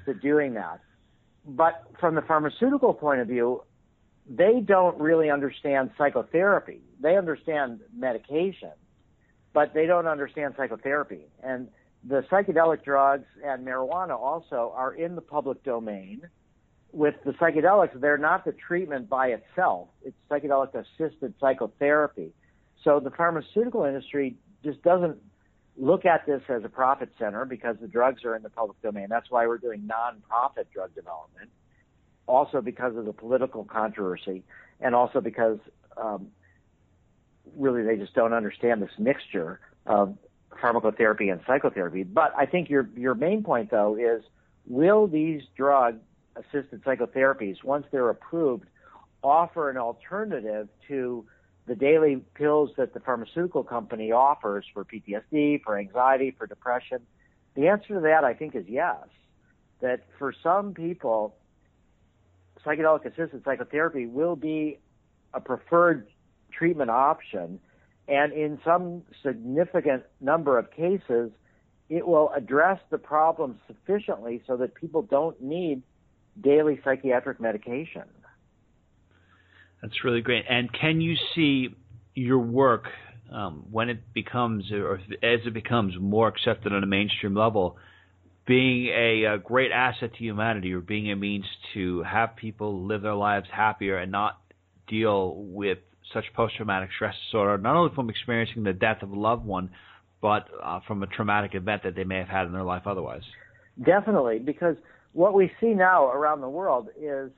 [0.05, 0.79] to doing that.
[1.45, 3.63] But from the pharmaceutical point of view,
[4.29, 6.81] they don't really understand psychotherapy.
[7.01, 8.71] They understand medication,
[9.53, 11.27] but they don't understand psychotherapy.
[11.43, 11.67] And
[12.07, 16.21] the psychedelic drugs and marijuana also are in the public domain
[16.91, 19.89] with the psychedelics, they're not the treatment by itself.
[20.03, 22.33] It's psychedelic assisted psychotherapy.
[22.83, 25.17] So the pharmaceutical industry just doesn't
[25.77, 29.07] look at this as a profit center because the drugs are in the public domain.
[29.09, 31.51] That's why we're doing non-profit drug development.
[32.27, 34.43] Also because of the political controversy
[34.79, 35.59] and also because
[35.95, 36.27] um,
[37.55, 40.17] really they just don't understand this mixture of
[40.61, 42.03] pharmacotherapy and psychotherapy.
[42.03, 44.23] But I think your your main point though is
[44.67, 45.99] will these drug
[46.35, 48.65] assisted psychotherapies, once they're approved,
[49.23, 51.25] offer an alternative to
[51.65, 56.99] the daily pills that the pharmaceutical company offers for PTSD, for anxiety, for depression?
[57.55, 59.07] The answer to that, I think, is yes.
[59.81, 61.35] That for some people,
[62.67, 64.79] psychedelic assisted psychotherapy will be
[65.33, 66.07] a preferred
[66.51, 67.59] treatment option
[68.07, 71.31] And in some significant number of cases,
[71.89, 75.83] it will address the problem sufficiently so that people don't need
[76.41, 78.03] daily psychiatric medication.
[79.81, 80.45] That's really great.
[80.49, 81.75] And can you see
[82.15, 82.85] your work
[83.31, 87.77] um, when it becomes, or as it becomes more accepted on a mainstream level,
[88.47, 93.01] being a, a, great asset to humanity or being a means to have people live
[93.01, 94.39] their lives happier and not
[94.87, 95.79] deal with
[96.13, 99.69] such post-traumatic stress disorder, not only from experiencing the death of a loved one,
[100.21, 103.21] but uh, from a traumatic event that they may have had in their life otherwise.
[103.85, 104.77] Definitely, because
[105.11, 107.29] what we see now around the world is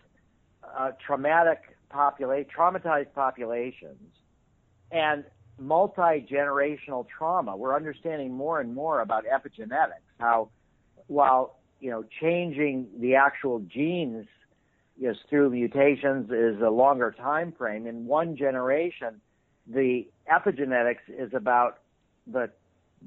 [0.77, 3.97] uh, traumatic populate traumatized populations
[4.91, 5.23] and
[5.57, 7.57] multi-generational trauma.
[7.57, 10.49] We're understanding more and more about epigenetics, how
[11.09, 14.25] while you know changing the actual genes
[15.01, 17.87] is through mutations is a longer time frame.
[17.87, 19.21] In one generation,
[19.67, 21.79] the epigenetics is about
[22.31, 22.49] the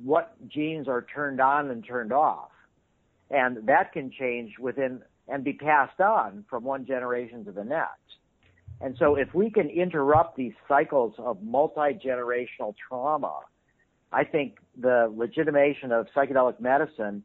[0.02, 2.50] what genes are turned on and turned off,
[3.30, 7.98] and that can change within and be passed on from one generation to the next.
[8.80, 13.40] And so, if we can interrupt these cycles of multi generational trauma,
[14.10, 17.22] I think the legitimation of psychedelic medicine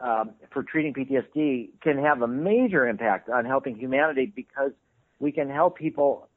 [0.00, 4.72] um, for treating PTSD can have a major impact on helping humanity because
[5.20, 6.28] we can help people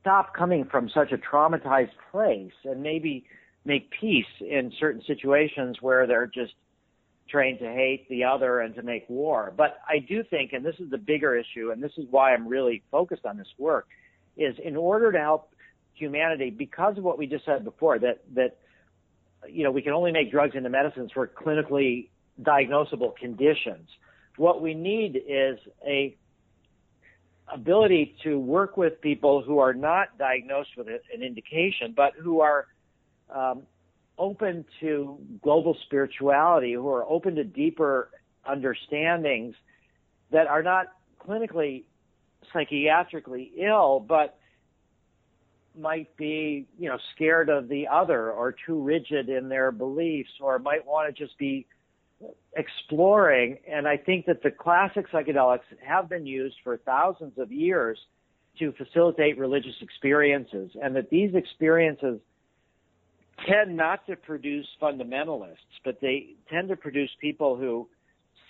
[0.00, 3.24] stop coming from such a traumatized place and maybe
[3.64, 6.52] make peace in certain situations where they're just
[7.28, 9.52] trained to hate the other and to make war.
[9.56, 12.46] But I do think, and this is the bigger issue, and this is why I'm
[12.46, 13.88] really focused on this work,
[14.36, 15.50] is in order to help
[15.94, 18.58] humanity, because of what we just said before, that that
[19.50, 22.08] you know, we can only make drugs into medicines for clinically
[22.42, 23.88] diagnosable conditions.
[24.36, 26.16] What we need is a
[27.52, 32.66] ability to work with people who are not diagnosed with an indication, but who are
[33.34, 33.62] um,
[34.18, 38.10] open to global spirituality, who are open to deeper
[38.48, 39.54] understandings
[40.30, 40.86] that are not
[41.26, 41.84] clinically
[42.52, 44.38] psychiatrically ill, but
[45.78, 50.58] might be, you know, scared of the other or too rigid in their beliefs or
[50.58, 51.66] might want to just be
[52.56, 53.58] exploring.
[53.70, 57.98] And I think that the classic psychedelics have been used for thousands of years
[58.58, 62.20] to facilitate religious experiences and that these experiences
[63.48, 67.88] tend not to produce fundamentalists, but they tend to produce people who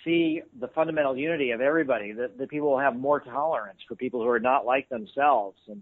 [0.03, 4.21] see the fundamental unity of everybody, that, that people will have more tolerance for people
[4.21, 5.57] who are not like themselves.
[5.67, 5.81] And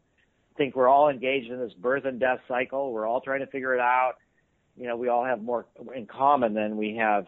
[0.57, 2.91] think we're all engaged in this birth and death cycle.
[2.91, 4.13] We're all trying to figure it out.
[4.75, 7.27] You know, we all have more in common than we have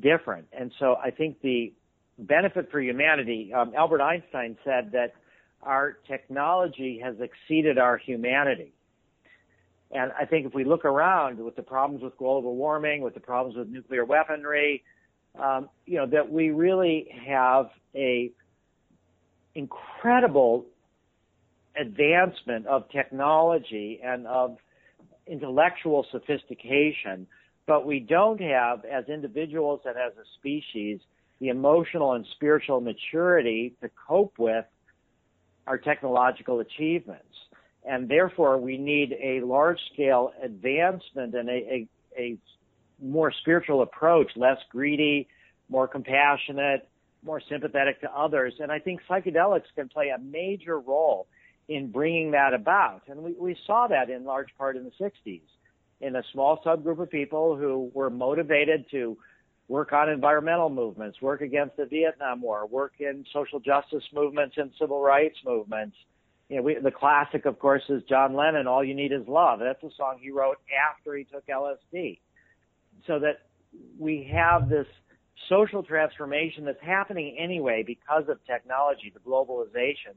[0.00, 0.48] different.
[0.52, 1.72] And so I think the
[2.18, 5.14] benefit for humanity, um, Albert Einstein said that
[5.62, 8.72] our technology has exceeded our humanity.
[9.90, 13.20] And I think if we look around with the problems with global warming, with the
[13.20, 14.82] problems with nuclear weaponry,
[15.40, 18.32] um, you know, that we really have a
[19.54, 20.66] incredible
[21.78, 24.56] advancement of technology and of
[25.26, 27.26] intellectual sophistication,
[27.66, 31.00] but we don't have, as individuals and as a species,
[31.40, 34.64] the emotional and spiritual maturity to cope with
[35.66, 37.24] our technological achievements.
[37.84, 42.38] And therefore, we need a large scale advancement and a, a, a
[43.02, 45.28] more spiritual approach, less greedy,
[45.68, 46.88] more compassionate,
[47.24, 48.54] more sympathetic to others.
[48.60, 51.26] And I think psychedelics can play a major role
[51.68, 53.02] in bringing that about.
[53.08, 55.42] And we, we saw that in large part in the 60s
[56.00, 59.16] in a small subgroup of people who were motivated to
[59.68, 64.70] work on environmental movements, work against the Vietnam War, work in social justice movements and
[64.78, 65.96] civil rights movements.
[66.48, 69.58] You know, we, the classic, of course, is John Lennon, All You Need Is Love.
[69.58, 70.58] That's a song he wrote
[70.90, 72.20] after he took LSD.
[73.06, 73.40] So that
[73.98, 74.86] we have this
[75.48, 80.14] social transformation that's happening anyway because of technology, the globalization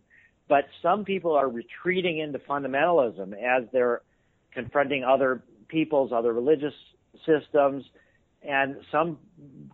[0.49, 4.01] but some people are retreating into fundamentalism as they're
[4.51, 6.73] confronting other peoples, other religious
[7.25, 7.85] systems,
[8.41, 9.19] and some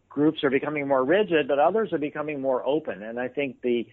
[0.09, 3.01] groups are becoming more rigid, but others are becoming more open.
[3.01, 3.87] And I think the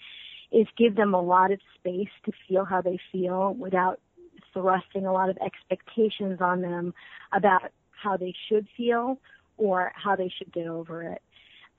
[0.52, 4.00] is give them a lot of space to feel how they feel without
[4.54, 6.94] thrusting a lot of expectations on them
[7.34, 9.18] about how they should feel
[9.62, 11.22] or how they should get over it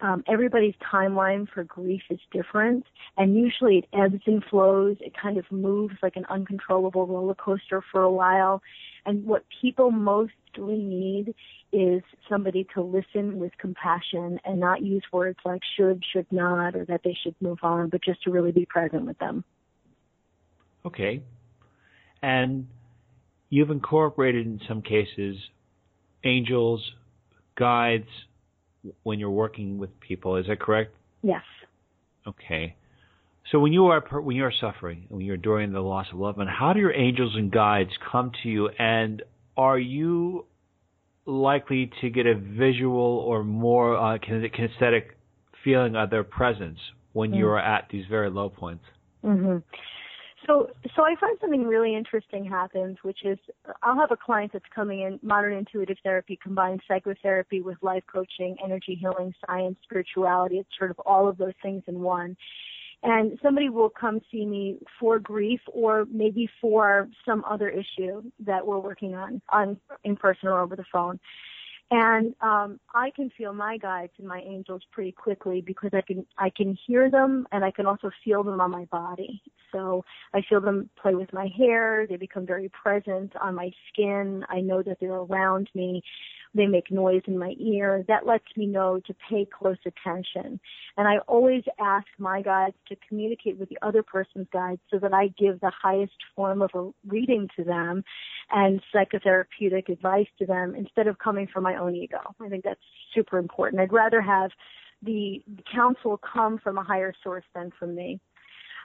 [0.02, 2.84] um, everybody's timeline for grief is different,
[3.16, 4.96] and usually it ebbs and flows.
[5.00, 8.60] It kind of moves like an uncontrollable roller coaster for a while.
[9.06, 11.34] And what people mostly need
[11.72, 16.84] is somebody to listen with compassion and not use words like should, should not, or
[16.86, 19.44] that they should move on, but just to really be present with them.
[20.84, 21.22] Okay.
[22.22, 22.66] And
[23.50, 25.36] you've incorporated in some cases
[26.24, 26.80] angels,
[27.56, 28.08] guides,
[29.02, 30.36] when you're working with people.
[30.36, 30.94] Is that correct?
[31.22, 31.42] Yes.
[32.26, 32.76] Okay.
[33.50, 36.38] So when you are when you are suffering, when you're enduring the loss of loved
[36.38, 39.22] one, how do your angels and guides come to you, and
[39.56, 40.46] are you
[41.26, 45.02] likely to get a visual or more uh, kinesthetic
[45.64, 46.78] feeling of their presence
[47.12, 47.40] when mm-hmm.
[47.40, 48.84] you are at these very low points?
[49.24, 49.58] Mm-hmm.
[50.46, 53.38] So, so I find something really interesting happens, which is
[53.82, 55.20] I'll have a client that's coming in.
[55.22, 60.56] Modern intuitive therapy combines psychotherapy with life coaching, energy healing, science, spirituality.
[60.56, 62.36] It's sort of all of those things in one.
[63.04, 68.64] And somebody will come see me for grief or maybe for some other issue that
[68.64, 71.18] we're working on, on in person or over the phone.
[71.90, 76.24] And um, I can feel my guides and my angels pretty quickly because I can
[76.38, 79.42] I can hear them and I can also feel them on my body.
[79.72, 80.04] So
[80.34, 82.06] I feel them play with my hair.
[82.08, 84.44] They become very present on my skin.
[84.48, 86.02] I know that they're around me
[86.54, 88.04] they make noise in my ear.
[88.08, 90.60] That lets me know to pay close attention.
[90.96, 95.14] And I always ask my guides to communicate with the other person's guides so that
[95.14, 98.04] I give the highest form of a reading to them
[98.50, 102.20] and psychotherapeutic advice to them instead of coming from my own ego.
[102.40, 102.80] I think that's
[103.14, 103.80] super important.
[103.80, 104.50] I'd rather have
[105.02, 105.42] the
[105.74, 108.20] counsel come from a higher source than from me.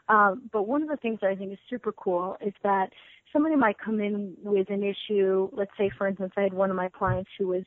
[0.10, 2.92] Um, but one of the things that I think is super cool is that
[3.34, 5.50] somebody might come in with an issue.
[5.52, 7.64] Let's say, for instance, I had one of my clients who was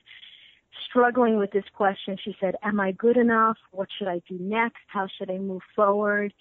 [0.89, 2.17] struggling with this question.
[2.23, 3.59] She said, Am I good enough?
[3.73, 4.81] What should I do next?
[4.89, 6.33] How should I move forward?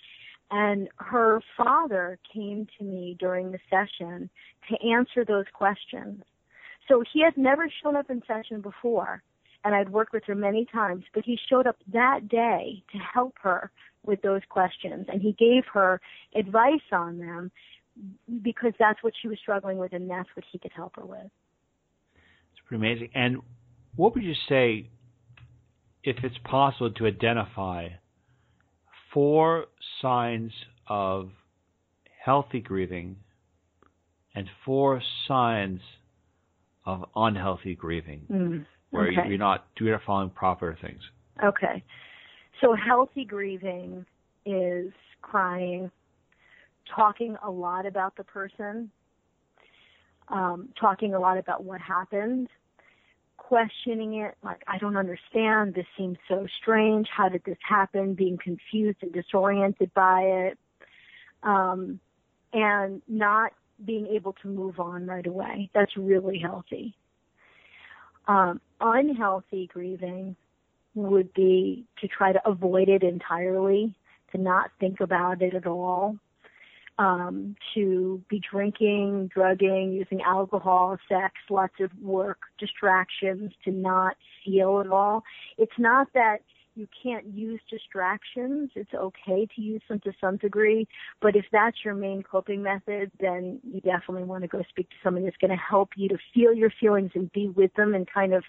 [0.52, 4.30] And her father came to me during the session
[4.70, 6.24] to answer those questions.
[6.88, 9.22] So he had never shown up in session before,
[9.64, 13.36] and I'd worked with her many times, but he showed up that day to help
[13.42, 13.72] her
[14.06, 16.00] with those questions, and he gave her
[16.36, 17.52] advice on them
[18.42, 21.30] because that's what she was struggling with and that's what he could help her with.
[22.54, 23.10] It's pretty amazing.
[23.14, 23.42] And
[23.96, 24.88] what would you say
[26.04, 27.90] if it's possible to identify
[29.14, 29.66] four
[30.02, 30.52] signs
[30.88, 31.30] of
[32.24, 33.18] healthy grieving
[34.36, 35.82] and four signs
[36.86, 41.02] of unhealthy grieving mm, where you're not you're not following proper things.
[41.44, 41.84] Okay.
[42.62, 44.06] So healthy grieving
[44.46, 45.92] is crying,
[46.94, 48.92] talking a lot about the person,
[50.28, 52.50] um, talking a lot about what happened,
[53.38, 58.38] questioning it, like, I don't understand, this seems so strange, how did this happen, being
[58.38, 60.58] confused and disoriented by it,
[61.44, 62.00] um,
[62.54, 63.54] and not
[63.86, 65.70] being able to move on right away.
[65.74, 66.96] That's really healthy.
[68.30, 70.36] Um, unhealthy grieving
[70.94, 73.96] would be to try to avoid it entirely,
[74.32, 76.16] to not think about it at all,
[77.00, 84.16] um, to be drinking, drugging, using alcohol, sex, lots of work, distractions, to not
[84.46, 85.24] feel at all.
[85.58, 86.42] It's not that
[86.80, 88.72] you can't use distractions.
[88.76, 90.88] It's okay to use them to some degree,
[91.22, 94.96] but if that's your main coping method, then you definitely want to go speak to
[95.04, 98.06] someone that's going to help you to feel your feelings and be with them in
[98.06, 98.44] kind of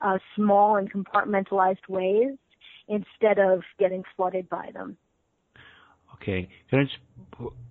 [0.00, 2.36] uh, small and compartmentalized ways
[2.88, 4.96] instead of getting flooded by them.
[6.14, 6.48] Okay.
[6.70, 6.96] Just,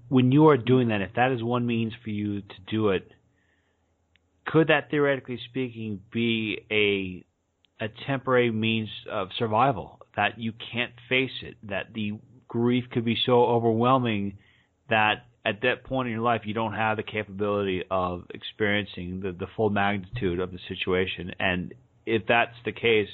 [0.08, 3.12] when you are doing that, if that is one means for you to do it,
[4.46, 7.26] could that theoretically speaking be a
[7.80, 12.14] a temporary means of survival that you can't face it that the
[12.48, 14.38] grief could be so overwhelming
[14.90, 19.32] that at that point in your life you don't have the capability of experiencing the,
[19.32, 21.32] the full magnitude of the situation.
[21.40, 21.74] And
[22.06, 23.10] if that's the case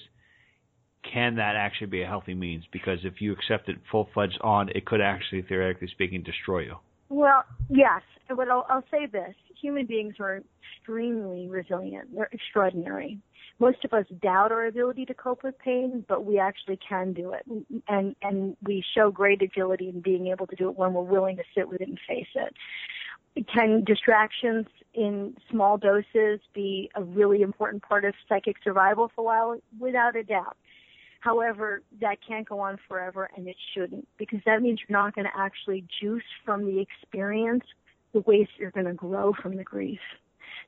[1.14, 2.64] can that actually be a healthy means?
[2.72, 6.76] Because if you accept it full fledged on it could actually theoretically speaking destroy you.
[7.10, 8.02] Well yes.
[8.28, 9.36] But I'll, I'll say this.
[9.62, 10.42] Human beings are
[10.80, 12.10] extremely resilient.
[12.16, 13.20] They're extraordinary
[13.60, 17.32] most of us doubt our ability to cope with pain, but we actually can do
[17.32, 17.46] it.
[17.88, 21.38] And, and we show great agility in being able to do it when we're willing
[21.38, 22.54] to sit with it and face it.
[23.54, 29.24] Can distractions in small doses be a really important part of psychic survival for a
[29.24, 29.60] while?
[29.80, 30.58] Without a doubt.
[31.22, 35.26] However, that can't go on forever and it shouldn't because that means you're not going
[35.26, 37.64] to actually juice from the experience
[38.14, 40.00] the ways you're going to grow from the grief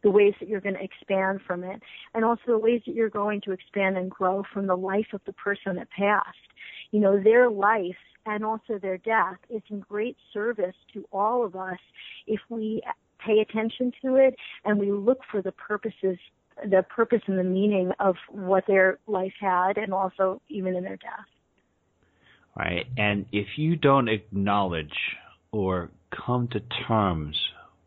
[0.04, 1.82] the ways that you're going to expand from it,
[2.14, 5.22] and also the ways that you're going to expand and grow from the life of
[5.26, 6.38] the person that passed.
[6.92, 11.56] You know, their life and also their death is in great service to all of
[11.56, 11.80] us
[12.28, 12.82] if we
[13.26, 14.36] pay attention to it
[14.66, 16.18] and we look for the purposes
[16.64, 20.98] the purpose and the meaning of what their life had and also even in their
[20.98, 21.26] death.
[22.58, 22.88] Right.
[22.98, 24.98] And if you don't acknowledge
[25.52, 25.92] or
[26.26, 27.38] come to terms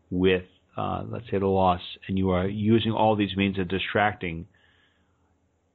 [0.09, 0.43] with
[0.77, 4.47] uh, let's say the loss, and you are using all these means of distracting,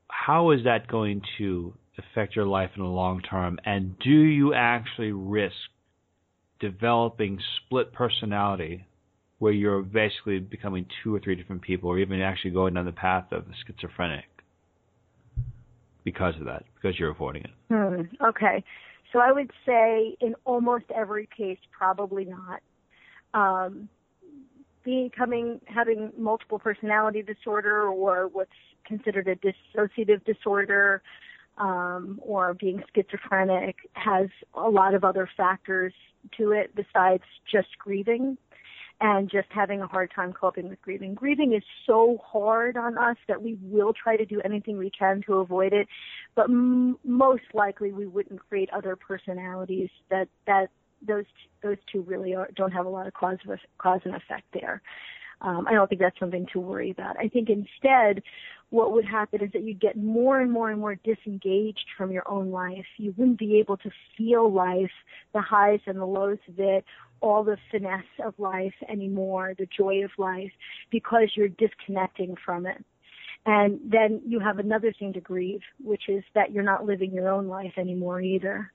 [0.09, 3.59] how is that going to affect your life in the long term?
[3.65, 5.55] And do you actually risk
[6.61, 8.87] developing split personality
[9.39, 12.93] where you're basically becoming two or three different people, or even actually going down the
[12.93, 14.25] path of a schizophrenic
[16.05, 17.51] because of that, because you're avoiding it?
[17.69, 18.25] Hmm.
[18.25, 18.65] Okay.
[19.13, 22.61] So I would say in almost every case, probably not.
[23.35, 23.89] Um,
[24.87, 28.51] becoming having multiple personality disorder or what's
[28.87, 31.03] considered a dissociative disorder
[31.59, 35.93] um, or being schizophrenic has a lot of other factors
[36.39, 38.39] to it besides just grieving
[39.01, 41.15] and just having a hard time coping with grieving.
[41.15, 45.21] Grieving is so hard on us that we will try to do anything we can
[45.27, 45.87] to avoid it,
[46.35, 50.69] but m- most likely we wouldn't create other personalities that that
[51.07, 51.25] those
[51.63, 54.83] those two really are, don't have a lot of cause of, cause and effect there.
[55.41, 57.19] Um, I don't think that's something to worry about.
[57.19, 58.23] I think instead,
[58.71, 62.29] what would happen is that you'd get more and more and more disengaged from your
[62.29, 62.87] own life.
[62.97, 64.91] You wouldn't be able to feel life,
[65.35, 66.85] the highs and the lows of it,
[67.21, 70.53] all the finesse of life anymore, the joy of life,
[70.91, 72.83] because you're disconnecting from it.
[73.45, 77.29] And then you have another thing to grieve, which is that you're not living your
[77.29, 78.73] own life anymore either.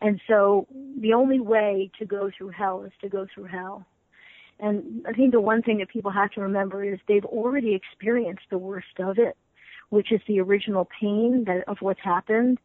[0.00, 0.66] And so
[0.98, 3.84] the only way to go through hell is to go through hell.
[4.58, 8.44] And I think the one thing that people have to remember is they've already experienced
[8.50, 9.36] the worst of it,
[9.88, 12.58] which is the original pain that, of what's happened.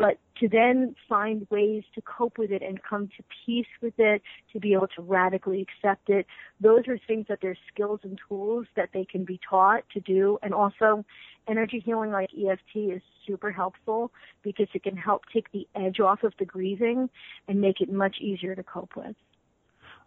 [0.00, 4.22] But to then find ways to cope with it and come to peace with it,
[4.52, 6.26] to be able to radically accept it,
[6.60, 10.38] those are things that there's skills and tools that they can be taught to do.
[10.42, 11.04] And also
[11.48, 14.10] energy healing like EFT is super helpful
[14.42, 17.10] because it can help take the edge off of the grieving
[17.46, 19.16] and make it much easier to cope with.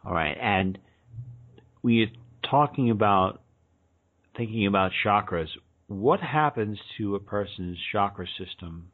[0.03, 0.35] All right.
[0.41, 0.79] And
[1.83, 3.41] we are talking about
[4.35, 5.49] thinking about chakras.
[5.87, 8.89] What happens to a person's chakra system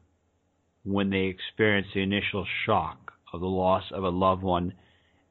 [0.84, 4.72] when they experience the initial shock of the loss of a loved one?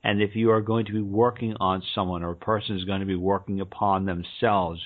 [0.03, 3.01] And if you are going to be working on someone or a person is going
[3.01, 4.79] to be working upon themselves,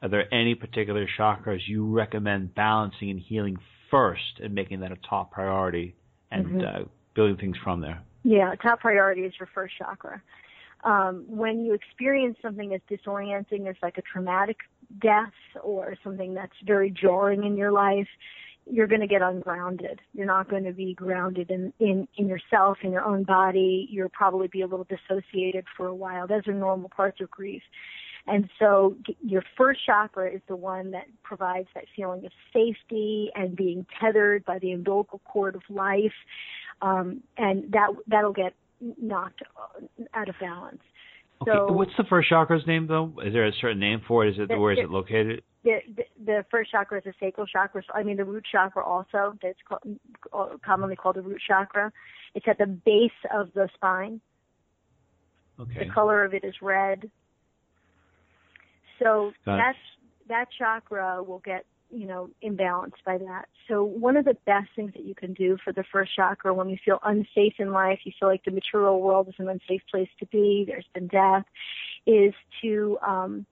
[0.00, 3.56] are there any particular chakras you recommend balancing and healing
[3.90, 5.96] first and making that a top priority
[6.30, 6.60] and mm-hmm.
[6.60, 6.84] uh,
[7.14, 8.02] building things from there?
[8.22, 10.22] Yeah, top priority is your first chakra.
[10.84, 14.58] Um, when you experience something as disorienting as like a traumatic
[15.00, 15.32] death
[15.62, 18.06] or something that's very jarring in your life,
[18.70, 20.00] you're going to get ungrounded.
[20.12, 23.88] You're not going to be grounded in, in, in yourself, in your own body.
[23.90, 26.26] You'll probably be a little dissociated for a while.
[26.26, 27.62] Those are normal parts of grief.
[28.26, 33.56] And so your first chakra is the one that provides that feeling of safety and
[33.56, 36.12] being tethered by the umbilical cord of life.
[36.82, 38.54] Um, and that, that'll get
[39.00, 39.42] knocked
[40.14, 40.82] out of balance.
[41.42, 41.52] Okay.
[41.52, 43.12] So, What's the first chakra's name though?
[43.24, 44.30] Is there a certain name for it?
[44.30, 45.42] Is it the, where is it located?
[45.64, 47.82] The, the, the first chakra is the sacral chakra.
[47.94, 49.34] I mean the root chakra also.
[49.42, 49.98] That's called,
[50.32, 51.92] uh, commonly called the root chakra.
[52.34, 54.20] It's at the base of the spine.
[55.60, 55.86] Okay.
[55.86, 57.10] The color of it is red.
[59.00, 59.74] So that
[60.28, 63.46] that chakra will get you know, imbalanced by that.
[63.66, 66.68] So one of the best things that you can do for the first chakra when
[66.68, 70.08] you feel unsafe in life, you feel like the material world is an unsafe place
[70.20, 71.44] to be, there's been death,
[72.06, 73.46] is to um,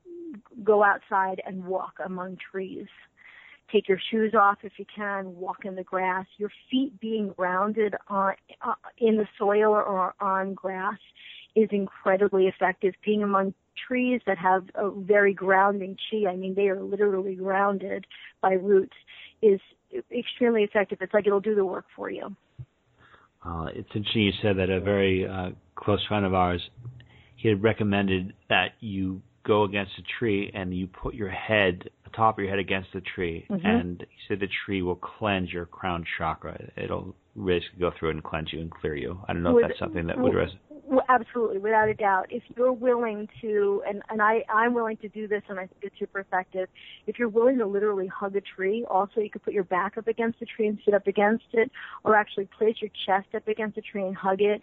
[0.62, 2.87] go outside and walk among trees.
[3.72, 6.26] Take your shoes off if you can, walk in the grass.
[6.37, 10.99] Your feet being grounded on, uh, in the soil or on grass
[11.57, 12.95] is incredibly effective.
[13.05, 13.55] Being among
[13.87, 18.07] trees that have a very grounding chi, I mean, they are literally grounded
[18.41, 18.97] by roots,
[19.43, 19.61] is
[20.16, 20.99] extremely effective.
[21.01, 22.35] It's like it'll do the work for you.
[23.45, 26.61] Uh, it's interesting you said that a very uh, close friend of ours,
[27.37, 32.11] he had recommended that you go against a tree and you put your head, the
[32.11, 33.64] top of your head against the tree, Mhm.
[33.64, 36.59] and he said the tree will cleanse your crown chakra.
[36.77, 39.20] It'll basically go through and cleanse you and clear you.
[39.29, 40.59] I don't know Would- if that's something that would resonate.
[41.09, 42.26] Absolutely, without a doubt.
[42.30, 45.78] If you're willing to, and, and I, I'm willing to do this, and I think
[45.82, 46.68] it's super effective.
[47.09, 50.07] If you're willing to literally hug a tree, also you could put your back up
[50.07, 51.72] against the tree and sit up against it,
[52.05, 54.62] or actually place your chest up against the tree and hug it.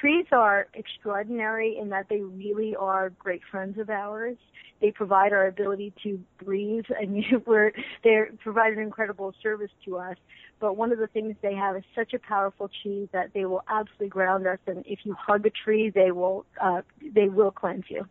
[0.00, 4.36] Trees are extraordinary in that they really are great friends of ours.
[4.80, 10.16] They provide our ability to breathe, and we're, they provide an incredible service to us
[10.60, 13.62] but one of the things they have is such a powerful chi that they will
[13.68, 16.80] absolutely ground us and if you hug a tree they will uh
[17.14, 18.06] they will cleanse you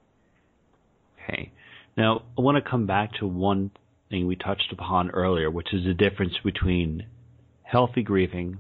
[1.24, 1.52] Okay.
[1.96, 3.72] Now, I want to come back to one
[4.10, 7.06] thing we touched upon earlier, which is the difference between
[7.64, 8.60] healthy grieving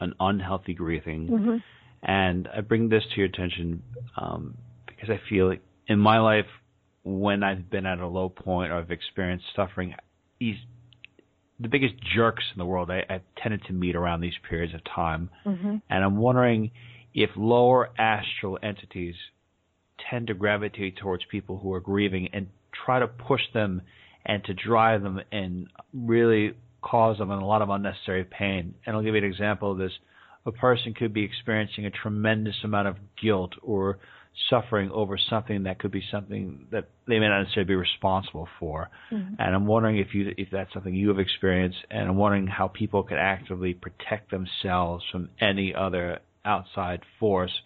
[0.00, 1.28] and unhealthy grieving.
[1.28, 1.56] mm-hmm.
[2.02, 3.82] And I bring this to your attention
[4.16, 6.46] um, because I feel like in my life,
[7.02, 9.94] when I've been at a low point or I've experienced suffering,
[10.38, 10.56] these
[11.58, 14.80] the biggest jerks in the world I, I've tended to meet around these periods of
[14.84, 15.30] time.
[15.46, 15.76] Mm-hmm.
[15.88, 16.70] And I'm wondering
[17.14, 19.14] if lower astral entities
[20.10, 22.48] tend to gravitate towards people who are grieving and
[22.84, 23.82] try to push them
[24.24, 28.74] and to drive them and really cause them a lot of unnecessary pain.
[28.84, 29.92] And I'll give you an example of this.
[30.46, 33.98] A person could be experiencing a tremendous amount of guilt or
[34.50, 38.90] suffering over something that could be something that they may not necessarily be responsible for.
[39.10, 39.36] Mhm.
[39.38, 42.68] And I'm wondering if you if that's something you have experienced, and I'm wondering how
[42.68, 47.62] people could actively protect themselves from any other outside force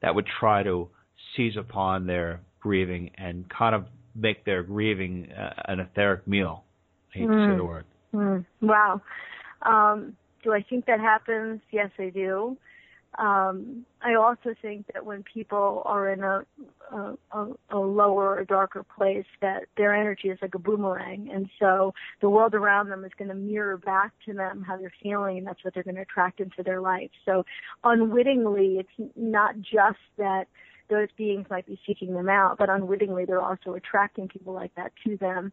[0.00, 0.88] that would try to
[1.34, 6.64] seize upon their grieving and kind of make their grieving uh, an etheric meal.
[7.14, 7.56] I hate to say Mm.
[7.56, 7.84] the word.
[8.14, 9.00] Mm, wow.
[9.62, 11.60] Um, do I think that happens?
[11.70, 12.56] Yes, I do.
[13.18, 16.44] Um, I also think that when people are in a,
[16.92, 17.16] a,
[17.70, 22.28] a, lower or darker place, that their energy is like a boomerang, and so the
[22.28, 25.64] world around them is going to mirror back to them how they're feeling, and that's
[25.64, 27.10] what they're going to attract into their life.
[27.24, 27.44] So,
[27.82, 30.44] unwittingly, it's not just that
[30.88, 34.92] those beings might be seeking them out, but unwittingly they're also attracting people like that
[35.04, 35.52] to them.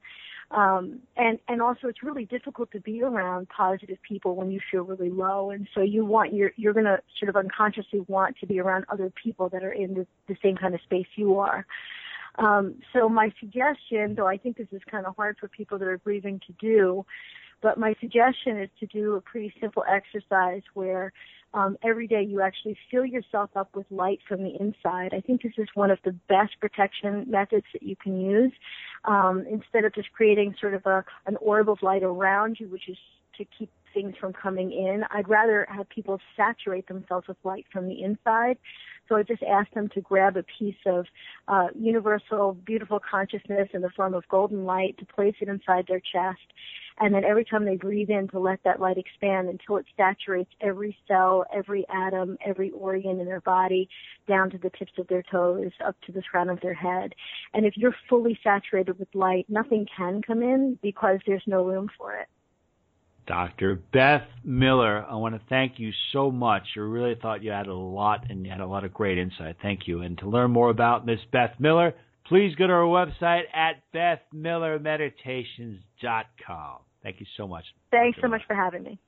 [0.52, 4.84] Um, and and also it's really difficult to be around positive people when you feel
[4.84, 8.46] really low, and so you want you're you're going to sort of unconsciously want to
[8.46, 11.66] be around other people that are in the, the same kind of space you are.
[12.38, 15.88] Um, so my suggestion, though I think this is kind of hard for people that
[15.88, 17.06] are grieving to do,
[17.62, 21.12] but my suggestion is to do a pretty simple exercise where
[21.56, 25.14] um, every day you actually fill yourself up with light from the inside.
[25.14, 28.52] I think this is one of the best protection methods that you can use.
[29.06, 32.90] Um, instead of just creating sort of a an orb of light around you, which
[32.90, 32.98] is
[33.38, 37.88] to keep things from coming in, I'd rather have people saturate themselves with light from
[37.88, 38.58] the inside.
[39.08, 41.06] So I just ask them to grab a piece of
[41.48, 46.02] uh, universal, beautiful consciousness in the form of golden light to place it inside their
[46.02, 46.42] chest
[47.00, 50.52] and then every time they breathe in to let that light expand until it saturates
[50.62, 53.90] every cell, every atom, every organ in their body,
[54.28, 57.14] down to the tips of their toes, up to the crown of their head.
[57.54, 61.90] And if you're fully saturated with light, nothing can come in because there's no room
[61.98, 62.28] for it.
[63.28, 63.82] Dr.
[63.92, 66.64] Beth Miller, I want to thank you so much.
[66.78, 69.58] I really thought you had a lot and you had a lot of great insight.
[69.62, 70.02] Thank you.
[70.02, 71.94] And to learn more about Miss Beth Miller,
[72.28, 76.78] please go to our website at bethmillermeditations.com.
[77.04, 77.64] Thank you so much.
[77.92, 79.00] Thanks so much for having me.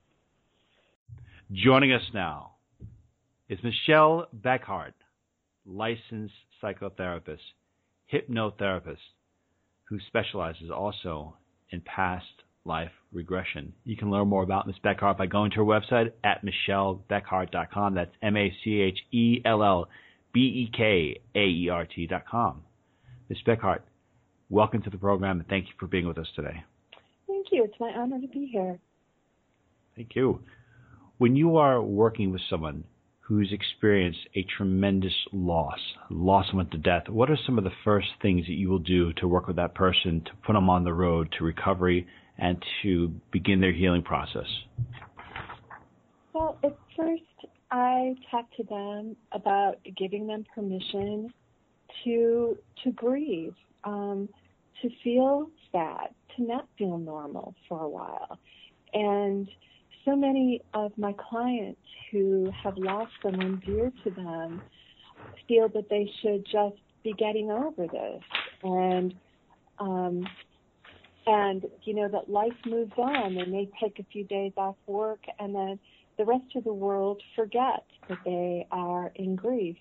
[1.51, 2.51] Joining us now
[3.49, 4.93] is Michelle Bekaert,
[5.65, 7.39] licensed psychotherapist,
[8.13, 8.97] hypnotherapist,
[9.85, 11.37] who specializes also
[11.71, 12.25] in past
[12.65, 13.73] life regression.
[13.85, 14.75] You can learn more about Ms.
[14.83, 17.95] Bekaert by going to her website at michellebeckhart.com.
[17.95, 19.87] That's M A C H E L L
[20.33, 22.63] B E K A E R T.com.
[23.29, 23.39] Ms.
[23.45, 23.81] Bekaert,
[24.49, 26.63] welcome to the program and thank you for being with us today.
[27.27, 27.65] Thank you.
[27.65, 28.79] It's my honor to be here.
[29.97, 30.39] Thank you.
[31.17, 32.85] When you are working with someone
[33.19, 38.07] who's experienced a tremendous loss, lost someone to death, what are some of the first
[38.21, 40.93] things that you will do to work with that person to put them on the
[40.93, 42.07] road to recovery
[42.37, 44.47] and to begin their healing process?
[46.31, 47.23] Well, at first,
[47.71, 51.33] I talk to them about giving them permission
[52.03, 54.29] to to grieve, um,
[54.81, 58.37] to feel sad, to not feel normal for a while,
[58.93, 59.47] and
[60.07, 61.81] so many of my clients
[62.11, 64.61] who have lost someone dear to them
[65.47, 68.23] feel that they should just be getting over this.
[68.63, 69.13] And
[69.79, 70.25] um
[71.25, 73.37] and you know that life moves on.
[73.37, 75.79] And they take a few days off work and then
[76.17, 79.75] the rest of the world forgets that they are in grief.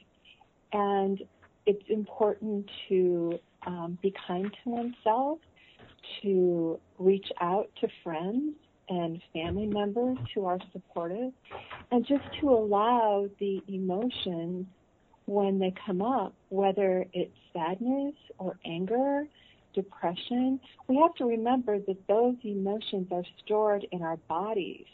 [0.72, 1.20] And
[1.66, 5.38] it's important to um, be kind to oneself
[6.22, 8.54] to reach out to friends
[8.88, 11.32] and family members who are supportive
[11.90, 14.66] and just to allow the emotions
[15.26, 19.24] when they come up, whether it's sadness or anger,
[19.74, 20.58] depression,
[20.88, 24.86] we have to remember that those emotions are stored in our bodies.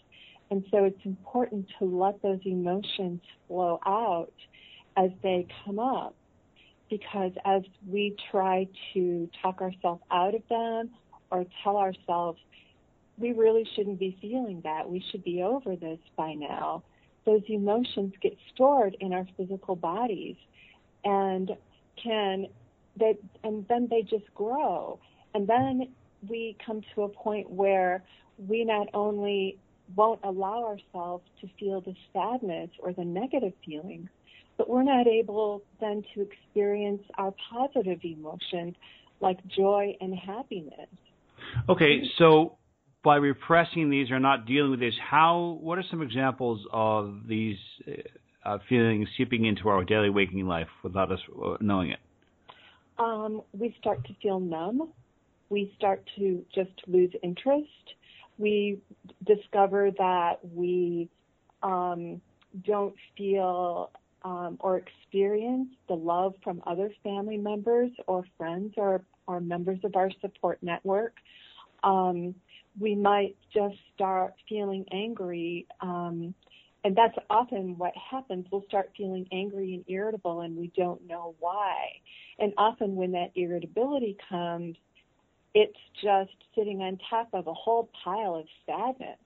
[0.51, 4.33] And so it's important to let those emotions flow out
[4.97, 6.15] as they come up.
[6.93, 10.91] Because as we try to talk ourselves out of them
[11.31, 12.39] or tell ourselves,
[13.17, 16.83] we really shouldn't be feeling that, we should be over this by now,
[17.25, 20.37] those emotions get stored in our physical bodies
[21.03, 21.53] and
[21.97, 22.49] can
[22.99, 25.01] they and then they just grow.
[25.33, 25.89] And then
[26.29, 28.05] we come to a point where
[28.37, 29.57] we not only
[29.97, 34.11] won't allow ourselves to feel the sadness or the negative feelings
[34.57, 38.75] but we're not able then to experience our positive emotions
[39.21, 40.89] like joy and happiness
[41.69, 42.57] okay so
[43.03, 45.59] by repressing these or not dealing with these, how?
[45.61, 47.57] What are some examples of these
[48.45, 51.99] uh, feelings seeping into our daily waking life without us uh, knowing it?
[52.99, 54.93] Um, we start to feel numb.
[55.51, 57.67] We start to just lose interest.
[58.39, 58.79] We
[59.27, 61.09] discover that we
[61.63, 62.21] um,
[62.65, 63.91] don't feel
[64.25, 70.11] or experience the love from other family members or friends or, or members of our
[70.21, 71.15] support network.
[71.83, 72.35] Um,
[72.79, 75.67] we might just start feeling angry.
[75.81, 76.35] Um,
[76.85, 78.47] and that's often what happens.
[78.51, 81.75] We'll start feeling angry and irritable, and we don't know why.
[82.39, 84.77] And often, when that irritability comes,
[85.55, 89.19] it's just sitting on top of a whole pile of sadness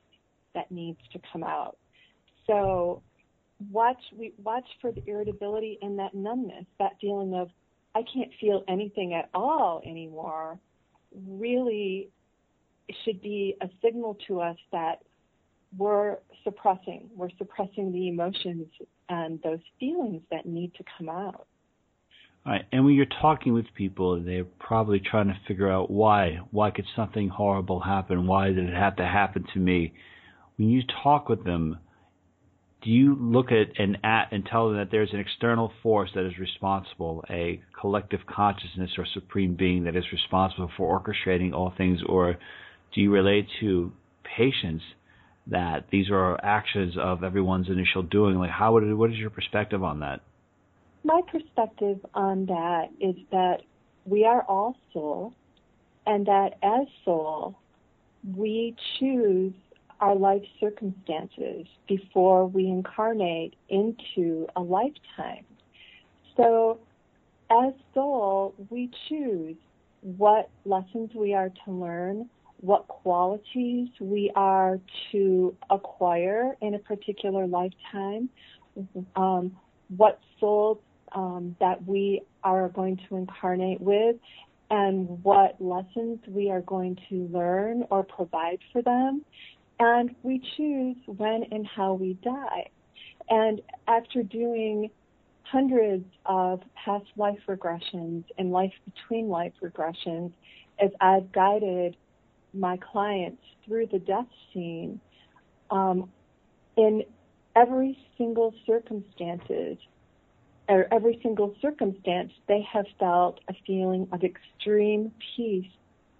[0.55, 1.79] that needs to come out.
[2.47, 3.03] So,
[3.71, 7.49] watch we watch for the irritability and that numbness, that feeling of
[7.95, 10.59] I can't feel anything at all anymore.
[11.27, 12.11] Really
[13.05, 15.03] should be a signal to us that
[15.77, 17.09] we're suppressing.
[17.15, 18.67] We're suppressing the emotions
[19.09, 21.47] and those feelings that need to come out.
[22.45, 22.65] Right.
[22.71, 26.39] And when you're talking with people, they're probably trying to figure out why.
[26.53, 28.27] Why could something horrible happen?
[28.27, 29.95] Why did it have to happen to me?
[30.57, 31.79] When you talk with them,
[32.87, 36.25] do you look at and at and tell them that there's an external force that
[36.25, 41.99] is responsible, a collective consciousness or supreme being that is responsible for orchestrating all things,
[42.07, 42.37] or
[42.95, 43.93] do you relate to
[44.37, 44.85] patients
[45.49, 48.37] that these are actions of everyone's initial doing?
[48.37, 50.21] Like, how would it, what is your perspective on that?
[51.03, 53.63] My perspective on that is that
[54.05, 55.33] we are all soul,
[56.07, 57.57] and that as soul,
[58.37, 59.53] we choose
[60.01, 65.45] our life circumstances before we incarnate into a lifetime.
[66.37, 66.81] So,
[67.51, 69.57] as soul, we choose
[70.03, 72.29] what lessons we are to learn,
[72.61, 74.79] what qualities we are
[75.13, 78.29] to acquire in a particular lifetime,
[79.15, 79.57] um,
[79.97, 80.79] what souls
[81.13, 84.17] um, that we are going to incarnate with,
[84.71, 89.25] and what lessons we are going to learn or provide for them.
[89.79, 92.71] And we choose when and how we die.
[93.29, 94.91] And after doing
[95.43, 100.33] hundreds of past life regressions and life between life regressions,
[100.79, 101.97] as I've guided
[102.53, 105.01] my clients through the death scene,
[105.71, 106.11] um,
[106.77, 107.05] in
[107.55, 109.79] every single circumstances,
[110.69, 115.71] or every single circumstance, they have felt a feeling of extreme peace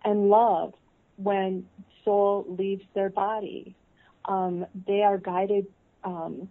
[0.05, 0.73] and love
[1.17, 1.67] when
[2.07, 3.75] soul leaves their body.
[4.25, 5.67] Um, they are guided
[6.05, 6.49] um,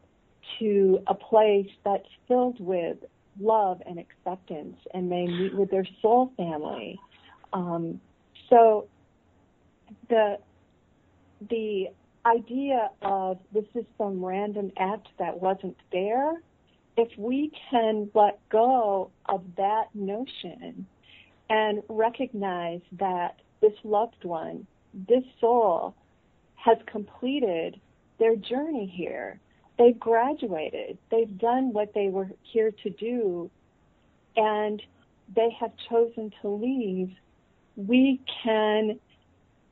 [0.60, 2.98] to a place that's filled with
[3.40, 7.00] love and acceptance, and they meet with their soul family.
[7.54, 8.00] Um,
[8.50, 8.88] so
[10.10, 10.38] the
[11.50, 11.88] the
[12.26, 16.42] idea of this is some random act that wasn't there,
[16.98, 20.88] if we can let go of that notion
[21.50, 24.66] and recognize that this loved one
[25.08, 25.96] this soul
[26.56, 27.80] has completed
[28.18, 29.40] their journey here.
[29.78, 30.98] They've graduated.
[31.12, 33.52] They've done what they were here to do,
[34.38, 34.82] and
[35.36, 37.12] they have chosen to leave.
[37.76, 39.00] We can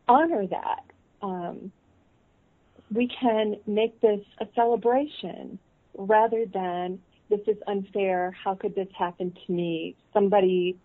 [0.07, 0.83] honor that.
[1.21, 1.71] Um,
[2.93, 5.57] we can make this a celebration
[5.97, 6.99] rather than
[7.29, 8.35] this is unfair.
[8.43, 9.95] How could this happen to me?
[10.13, 10.77] Somebody,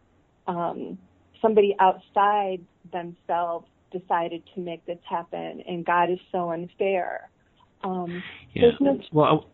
[0.46, 0.96] um,
[1.42, 2.60] somebody outside
[2.92, 7.30] themselves decided to make this happen, and God is so unfair.
[7.82, 8.22] Um,
[8.54, 8.70] yeah.
[8.80, 9.46] no well,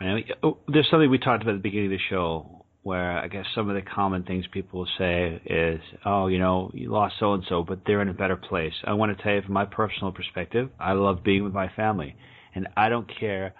[0.00, 3.28] I oh, there's something we talked about at the beginning of the show where I
[3.28, 7.16] guess some of the common things people will say is, oh, you know, you lost
[7.20, 8.72] so and so, but they're in a better place.
[8.84, 12.16] I want to tell you from my personal perspective, I love being with my family.
[12.54, 13.54] And I don't care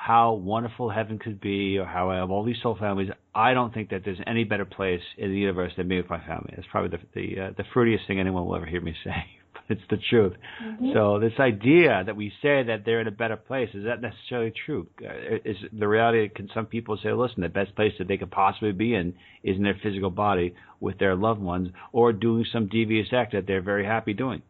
[0.00, 3.10] how wonderful heaven could be or how I have all these soul families.
[3.34, 6.20] I don't think that there's any better place in the universe than me with my
[6.20, 6.54] family.
[6.56, 9.64] That's probably the the, uh, the fruitiest thing anyone will ever hear me say but
[9.68, 10.32] it's the truth.
[10.64, 10.92] Mm-hmm.
[10.94, 14.54] So this idea that we say that they're in a better place is that necessarily
[14.64, 14.86] true?
[15.02, 16.30] Uh, is the reality?
[16.30, 19.58] Can some people say, listen, the best place that they could possibly be in is
[19.58, 23.60] in their physical body with their loved ones, or doing some devious act that they're
[23.60, 24.40] very happy doing?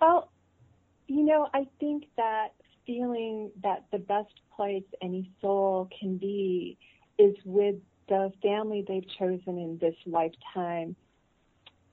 [0.00, 0.30] Well,
[1.06, 2.48] you know, I think that
[2.86, 6.78] feeling that the best place any soul can be
[7.18, 7.76] is with
[8.08, 10.94] the family they've chosen in this lifetime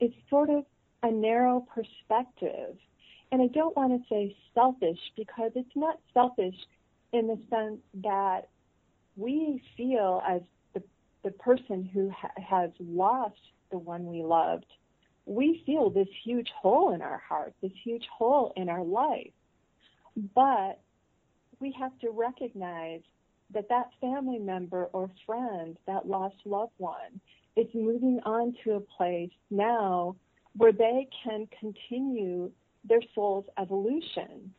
[0.04, 0.66] it's sort of
[1.02, 2.76] a narrow perspective.
[3.32, 6.56] And I don't want to say selfish because it's not selfish
[7.14, 8.50] in the sense that
[9.16, 10.42] we feel as
[10.74, 10.84] the,
[11.24, 13.40] the person who ha- has lost
[13.72, 14.66] the one we loved,
[15.26, 19.32] we feel this huge hole in our heart, this huge hole in our life.
[20.36, 20.80] But
[21.60, 23.02] we have to recognize
[23.54, 27.22] that that family member or friend, that lost loved one,
[27.56, 30.16] is moving on to a place now
[30.58, 32.52] where they can continue
[32.84, 34.54] their soul's evolution.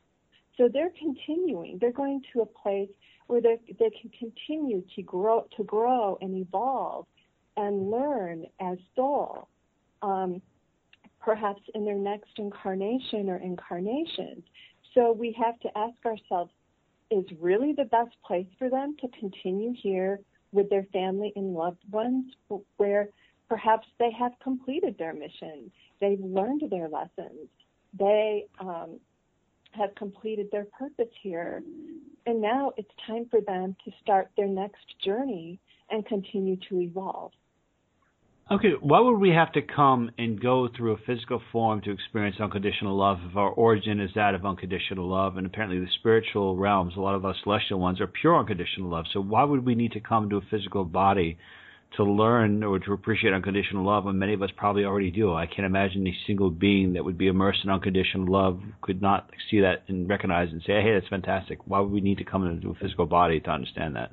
[0.57, 1.79] So they're continuing.
[1.81, 2.89] They're going to a place
[3.27, 7.07] where they they can continue to grow to grow and evolve
[7.57, 9.49] and learn as soul.
[10.03, 10.43] Um,
[11.25, 14.45] perhaps in their next incarnation or incarnations.
[14.95, 16.53] So we have to ask ourselves,
[17.11, 20.21] is really the best place for them to continue here
[20.53, 22.27] with their family and loved ones
[22.77, 23.09] where
[23.49, 25.71] perhaps they have completed their mission.
[26.01, 27.49] They've learned their lessons.
[27.99, 28.99] They um,
[29.73, 31.63] have completed their purpose here.
[32.27, 35.59] And now it's time for them to start their next journey
[35.91, 37.33] and continue to evolve.
[38.51, 42.37] Okay, why would we have to come and go through a physical form to experience
[42.39, 45.39] unconditional love if our origin is that of unconditional love?
[45.39, 49.07] And apparently, the spiritual realms, a lot of our celestial ones, are pure unconditional love.
[49.15, 51.39] So, why would we need to come to a physical body
[51.97, 55.33] to learn or to appreciate unconditional love when many of us probably already do?
[55.33, 59.31] I can't imagine a single being that would be immersed in unconditional love could not
[59.51, 61.61] see that and recognize and say, hey, that's fantastic.
[61.67, 64.11] Why would we need to come into a physical body to understand that?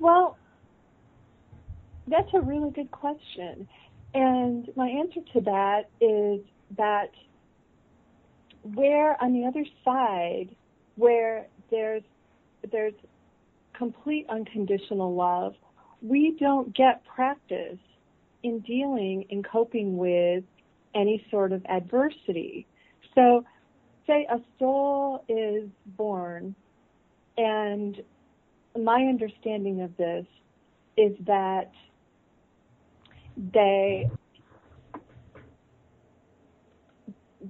[0.00, 0.38] Well,
[2.08, 3.68] that's a really good question.
[4.12, 6.40] And my answer to that is
[6.76, 7.10] that
[8.62, 10.54] where on the other side,
[10.96, 12.02] where there's
[12.70, 12.94] there's
[13.76, 15.54] complete unconditional love,
[16.00, 17.78] we don't get practice
[18.42, 20.44] in dealing and coping with
[20.94, 22.66] any sort of adversity.
[23.14, 23.44] So,
[24.06, 26.54] say a soul is born,
[27.36, 28.00] and
[28.80, 30.26] my understanding of this
[30.96, 31.72] is that
[33.36, 34.08] they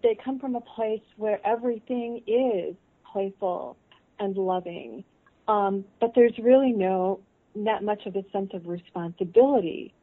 [0.02, 2.74] they come from a place where everything is
[3.10, 3.76] playful
[4.18, 5.04] and loving,
[5.48, 7.20] um, but there's really no
[7.54, 9.94] not much of a sense of responsibility.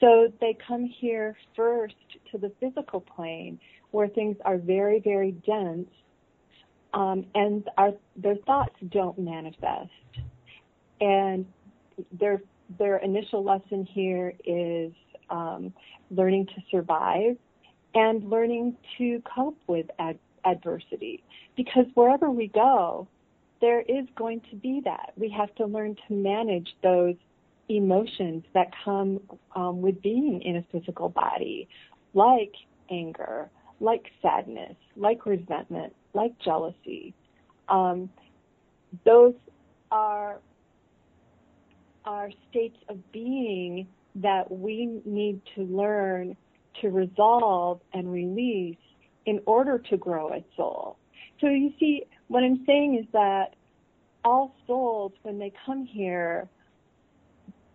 [0.00, 1.94] So they come here first
[2.32, 3.58] to the physical plane
[3.92, 5.88] where things are very, very dense,
[6.92, 9.90] um, and our, their thoughts don't manifest.
[11.00, 11.46] And
[12.12, 12.42] their
[12.78, 14.92] their initial lesson here is
[15.30, 15.72] um,
[16.10, 17.36] learning to survive
[17.94, 21.22] and learning to cope with ad- adversity.
[21.56, 23.08] Because wherever we go,
[23.60, 25.12] there is going to be that.
[25.16, 27.14] We have to learn to manage those
[27.68, 29.20] emotions that come
[29.54, 31.68] um, with being in a physical body,
[32.14, 32.52] like
[32.90, 33.50] anger,
[33.80, 37.14] like sadness, like resentment, like jealousy.
[37.68, 38.10] Um,
[39.04, 39.34] those
[39.90, 40.38] are
[42.04, 46.36] are states of being that we need to learn
[46.80, 48.76] to resolve and release
[49.26, 50.98] in order to grow as soul.
[51.40, 53.54] So you see, what I'm saying is that
[54.24, 56.48] all souls, when they come here,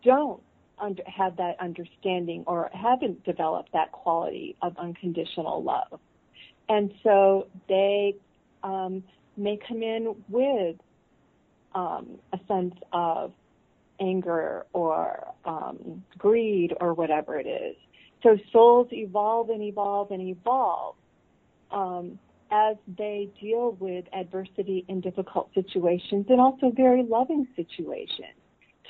[0.04, 0.42] don't
[0.80, 6.00] under, have that understanding or haven't developed that quality of unconditional love.
[6.70, 8.16] And so they
[8.64, 9.04] um,
[9.38, 10.76] may come in with
[11.76, 13.32] um, a sense of
[14.02, 17.76] anger or um, greed or whatever it is.
[18.24, 20.96] So souls evolve and evolve and evolve
[21.72, 22.20] um,
[22.52, 28.36] as they deal with adversity and difficult situations and also very loving situations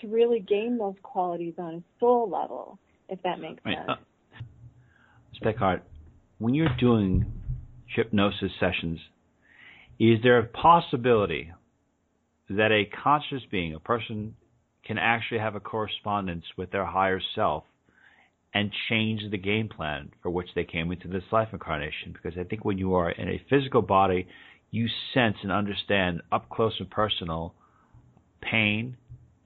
[0.01, 3.78] to really gain those qualities on a soul level, if that makes right.
[3.78, 3.99] sense.
[5.43, 5.80] Uh, Ms.
[6.39, 7.32] when you're doing
[7.86, 8.99] hypnosis sessions,
[9.99, 11.51] is there a possibility
[12.49, 14.36] that a conscious being, a person,
[14.86, 17.63] can actually have a correspondence with their higher self
[18.53, 22.13] and change the game plan for which they came into this life incarnation.
[22.13, 24.27] Because I think when you are in a physical body,
[24.71, 27.53] you sense and understand up close and personal
[28.41, 28.97] pain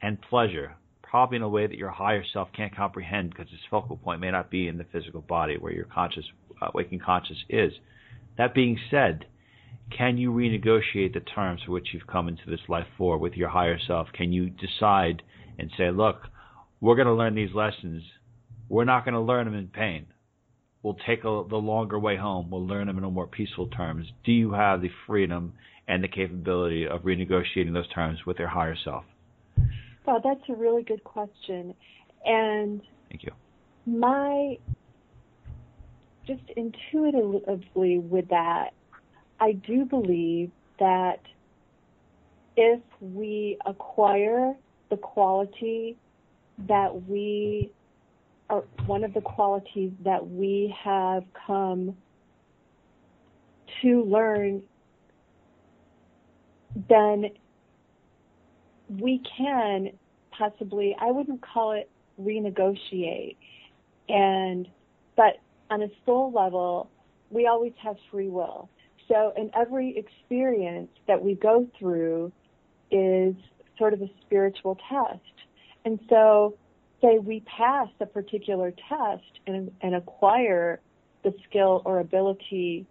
[0.01, 3.97] and pleasure, probably in a way that your higher self can't comprehend because its focal
[3.97, 6.25] point may not be in the physical body where your conscious,
[6.61, 7.73] uh, waking conscious is.
[8.37, 9.25] That being said,
[9.91, 13.49] can you renegotiate the terms for which you've come into this life for with your
[13.49, 14.07] higher self?
[14.13, 15.21] Can you decide
[15.57, 16.21] and say, look,
[16.81, 18.03] we're going to learn these lessons
[18.69, 20.07] we're not going to learn them in pain.
[20.83, 22.49] We'll take a, the longer way home.
[22.49, 24.07] We'll learn them in a more peaceful terms.
[24.23, 25.53] Do you have the freedom
[25.87, 29.03] and the capability of renegotiating those terms with your higher self?
[30.05, 31.73] Well, that's a really good question.
[32.23, 33.31] And thank you.
[33.85, 34.57] My
[36.27, 38.71] just intuitively with that,
[39.39, 41.19] I do believe that
[42.57, 44.53] if we acquire
[44.89, 45.97] the quality
[46.67, 47.71] that we
[48.49, 51.95] are one of the qualities that we have come
[53.81, 54.61] to learn,
[56.87, 57.25] then
[58.89, 59.89] we can
[60.31, 61.89] possibly, I wouldn't call it
[62.21, 63.35] renegotiate.
[64.07, 64.67] And,
[65.17, 66.89] but on a soul level,
[67.31, 68.69] we always have free will.
[69.07, 72.31] So in every experience that we go through
[72.91, 73.35] is
[73.77, 75.21] sort of a spiritual test.
[75.83, 76.57] And so
[77.01, 80.79] say we pass a particular test and, and acquire
[81.23, 82.85] the skill or ability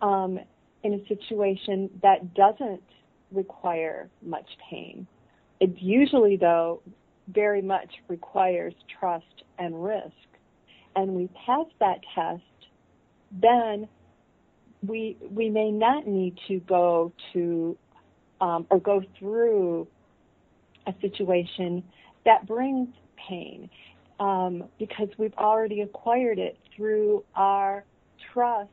[0.00, 0.38] um,
[0.82, 2.82] in a situation that doesn't
[3.32, 5.06] require much pain.
[5.60, 6.82] It usually, though,
[7.28, 10.12] very much requires trust and risk.
[10.94, 12.42] And we pass that test,
[13.32, 13.88] then
[14.86, 17.76] we we may not need to go to
[18.40, 19.86] um, or go through
[20.86, 21.82] a situation
[22.24, 22.88] that brings
[23.28, 23.70] pain
[24.20, 27.84] um, because we've already acquired it through our
[28.32, 28.70] trust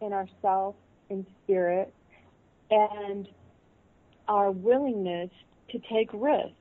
[0.00, 0.74] in ourself,
[1.10, 1.92] in spirit,
[2.70, 3.28] and
[4.28, 5.30] our willingness
[5.70, 6.54] to take risks.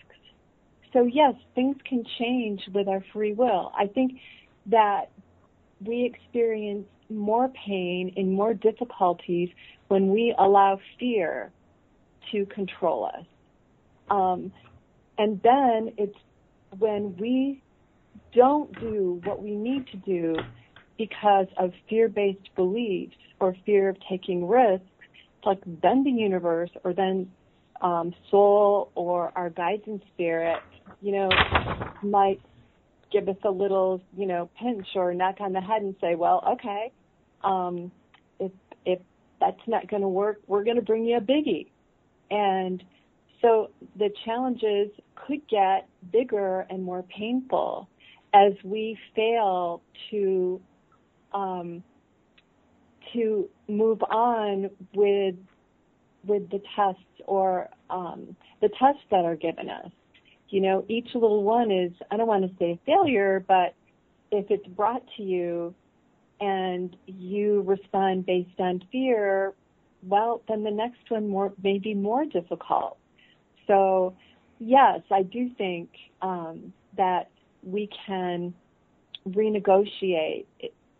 [0.93, 3.71] So yes, things can change with our free will.
[3.77, 4.19] I think
[4.67, 5.11] that
[5.83, 9.49] we experience more pain and more difficulties
[9.87, 11.51] when we allow fear
[12.31, 13.25] to control us.
[14.09, 14.51] Um,
[15.17, 16.17] and then it's
[16.77, 17.61] when we
[18.33, 20.35] don't do what we need to do
[20.97, 24.85] because of fear-based beliefs or fear of taking risks,
[25.37, 27.29] it's like then the universe or then
[27.81, 30.59] um, soul or our guides and spirit,
[31.01, 31.29] you know,
[32.01, 32.41] might
[33.11, 36.43] give us a little, you know, pinch or knock on the head and say, well,
[36.53, 36.91] okay,
[37.43, 37.91] um,
[38.39, 38.51] if
[38.85, 38.99] if
[39.39, 41.67] that's not going to work, we're going to bring you a biggie,
[42.31, 42.83] and
[43.41, 47.87] so the challenges could get bigger and more painful
[48.33, 49.81] as we fail
[50.11, 50.61] to
[51.33, 51.83] um,
[53.13, 55.35] to move on with
[56.25, 59.91] with the tests or um, the tests that are given us.
[60.49, 63.73] You know, each little one is I don't want to say failure, but
[64.31, 65.73] if it's brought to you
[66.39, 69.53] and you respond based on fear,
[70.03, 72.97] well, then the next one more may be more difficult.
[73.65, 74.15] So,
[74.59, 75.89] yes, I do think
[76.21, 77.29] um, that
[77.63, 78.53] we can
[79.27, 80.45] renegotiate,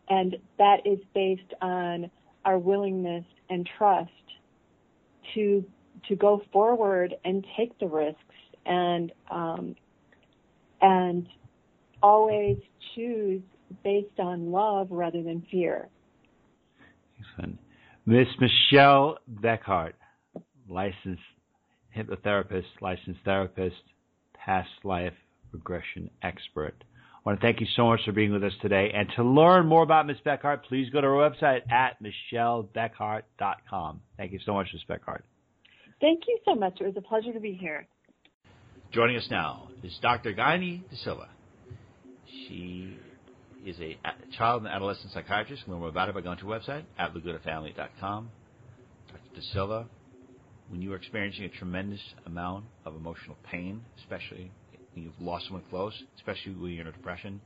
[0.10, 2.10] and that is based on
[2.46, 4.12] our willingness and trust
[5.34, 5.64] to
[6.08, 8.22] to go forward and take the risks
[8.66, 9.76] and um,
[10.82, 11.28] and
[12.02, 12.58] always
[12.96, 13.42] choose
[13.84, 15.89] based on love rather than fear.
[17.20, 17.59] Excellent.
[18.05, 19.93] Miss Michelle Bekaert,
[20.70, 21.22] licensed
[21.95, 23.76] hypnotherapist, licensed therapist,
[24.34, 25.13] past life
[25.51, 26.84] regression expert.
[27.28, 28.89] I want to thank you so much for being with us today.
[28.93, 30.18] And to learn more about Ms.
[30.26, 34.01] Bekaert, please go to our website at michellebekaert.com.
[34.15, 34.84] Thank you so much, Ms.
[34.89, 35.24] Bekaert.
[35.99, 36.80] Thank you so much.
[36.80, 37.86] It was a pleasure to be here.
[38.91, 40.34] Joining us now is Dr.
[40.34, 41.28] Guiney De Silva.
[42.26, 42.97] She
[43.68, 43.97] is a
[44.38, 45.63] child and adolescent psychiatrist.
[45.68, 48.30] Learn more about it by going to our website at lagunafamily.com.
[49.09, 49.41] Dr.
[49.41, 49.86] DeSilva,
[50.70, 54.51] when you are experiencing a tremendous amount of emotional pain, especially
[54.93, 57.41] when you've lost someone close, especially when you're in a depression,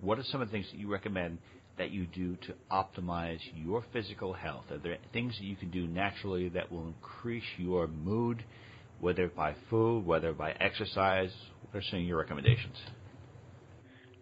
[0.00, 1.36] what are some of the things that you recommend
[1.76, 4.64] that you do to optimize your physical health?
[4.70, 8.42] Are there things that you can do naturally that will increase your mood,
[9.00, 11.30] whether by food, whether by exercise?
[11.70, 12.76] What are some of your recommendations?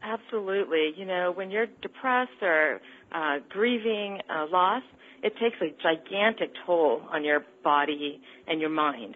[0.02, 0.92] Absolutely.
[0.96, 2.80] You know, when you're depressed or
[3.12, 4.82] uh, grieving a loss,
[5.22, 9.14] it takes a gigantic toll on your body and your mind.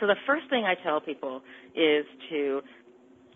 [0.00, 1.42] So the first thing I tell people
[1.76, 2.60] is to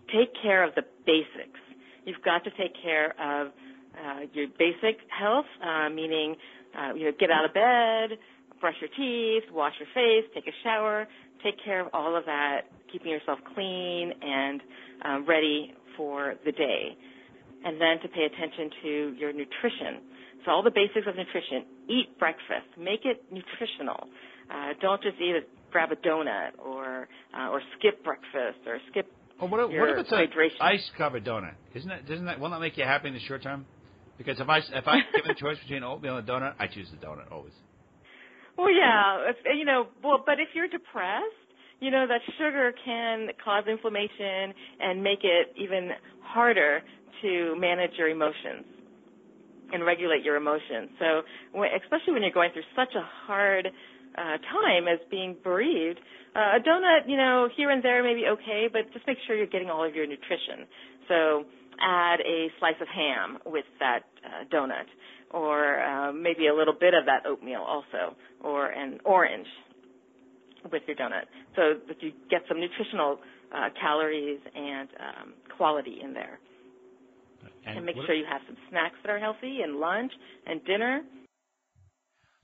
[0.07, 1.59] take care of the basics.
[2.05, 3.47] You've got to take care of
[3.93, 6.35] uh, your basic health, uh, meaning
[6.77, 8.17] uh, you know get out of bed,
[8.59, 11.07] brush your teeth, wash your face, take a shower,
[11.43, 14.61] take care of all of that, keeping yourself clean and
[15.05, 16.95] uh, ready for the day.
[17.65, 19.99] And then to pay attention to your nutrition.
[20.45, 21.65] So all the basics of nutrition.
[21.89, 22.69] Eat breakfast.
[22.77, 24.07] Make it nutritional.
[24.49, 25.41] Uh, don't just eat a,
[25.71, 29.97] grab a donut or uh, or skip breakfast or skip well, what, your what if
[30.05, 30.55] it's hydration.
[30.59, 31.53] an ice covered donut?
[31.73, 33.65] Isn't that doesn't that will that make you happy in the short term?
[34.17, 37.05] Because if I if I given the choice between oatmeal and donut, I choose the
[37.05, 37.53] donut always.
[38.57, 41.25] Well, yeah, if, you know, well, but if you're depressed,
[41.79, 46.81] you know that sugar can cause inflammation and make it even harder
[47.21, 48.65] to manage your emotions
[49.71, 50.89] and regulate your emotions.
[50.99, 51.21] So,
[51.83, 55.99] especially when you're going through such a hard uh, time as being bereaved,
[56.35, 59.35] uh, a donut, you know, here and there may be okay, but just make sure
[59.35, 60.67] you're getting all of your nutrition.
[61.07, 61.45] So,
[61.79, 64.87] add a slice of ham with that uh, donut,
[65.31, 69.47] or uh, maybe a little bit of that oatmeal also, or an orange
[70.71, 73.19] with your donut, so that you get some nutritional
[73.55, 76.39] uh, calories and um, quality in there.
[77.65, 80.11] And, and make sure you have some snacks that are healthy, and lunch
[80.45, 81.01] and dinner.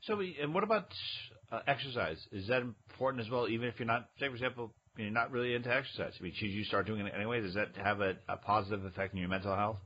[0.04, 0.88] So, and what about
[1.52, 2.18] uh, exercise?
[2.32, 3.48] Is that important as well?
[3.48, 6.14] Even if you're not, say, for example, you're not really into exercise.
[6.20, 7.42] I mean, should you start doing it anyway?
[7.42, 9.78] Does that have a, a positive effect on your mental health?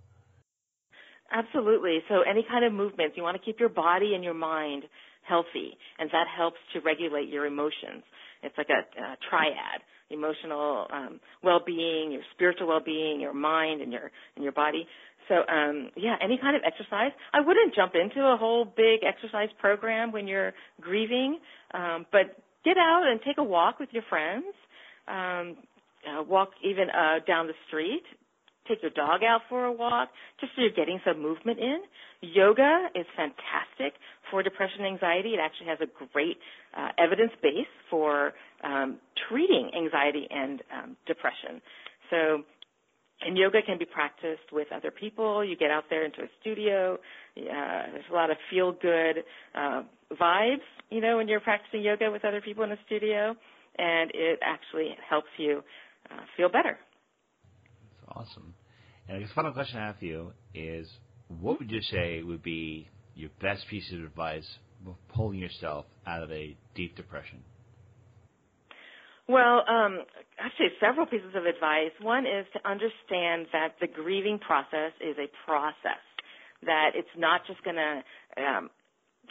[1.32, 2.00] Absolutely.
[2.10, 4.84] So any kind of movements, you want to keep your body and your mind
[5.28, 8.04] healthy, and that helps to regulate your emotions.
[8.44, 14.12] It's like a, a triad: emotional um, well-being, your spiritual well-being, your mind, and your
[14.36, 14.88] and your body.
[15.28, 17.12] So um, yeah, any kind of exercise.
[17.34, 21.40] I wouldn't jump into a whole big exercise program when you're grieving,
[21.74, 24.46] um, but get out and take a walk with your friends.
[25.08, 25.58] Um,
[26.08, 28.04] uh, walk even uh, down the street
[28.68, 30.10] take your dog out for a walk,
[30.40, 31.80] just so you're getting some movement in.
[32.22, 33.94] Yoga is fantastic
[34.32, 35.30] for depression and anxiety.
[35.30, 36.38] It actually has a great
[36.76, 38.98] uh, evidence base for um,
[39.30, 41.62] treating anxiety and um, depression.
[42.10, 42.44] So,
[43.22, 45.44] and yoga can be practiced with other people.
[45.44, 46.96] You get out there into a studio.
[47.38, 49.24] Uh, there's a lot of feel good
[49.56, 49.84] uh,
[50.20, 53.36] vibes, you know, when you're practicing yoga with other people in a studio,
[53.78, 55.62] and it actually helps you
[56.10, 56.78] uh, feel better.
[58.08, 58.54] Awesome.
[59.08, 60.88] And the final question I have for you is,
[61.28, 64.48] what would you say would be your best piece of advice
[64.84, 67.44] for pulling yourself out of a deep depression?
[69.28, 70.00] Well, um,
[70.40, 71.92] actually, several pieces of advice.
[72.02, 76.04] One is to understand that the grieving process is a process.
[76.64, 78.70] That it's not just going to um,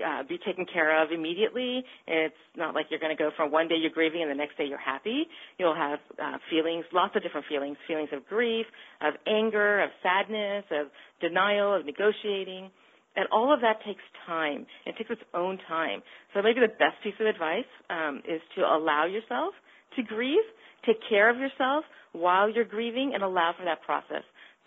[0.04, 1.84] uh, be taken care of immediately.
[2.06, 4.56] It's not like you're going to go from one day you're grieving and the next
[4.58, 5.24] day you're happy.
[5.58, 8.66] You'll have uh, feelings, lots of different feelings, feelings of grief,
[9.00, 10.88] of anger, of sadness, of
[11.20, 12.70] denial, of negotiating.
[13.16, 14.66] And all of that takes time.
[14.84, 16.02] It takes its own time.
[16.34, 19.54] So maybe the best piece of advice um, is to allow yourself
[19.96, 20.44] to grieve,
[20.84, 24.22] take care of yourself while you're grieving, and allow for that process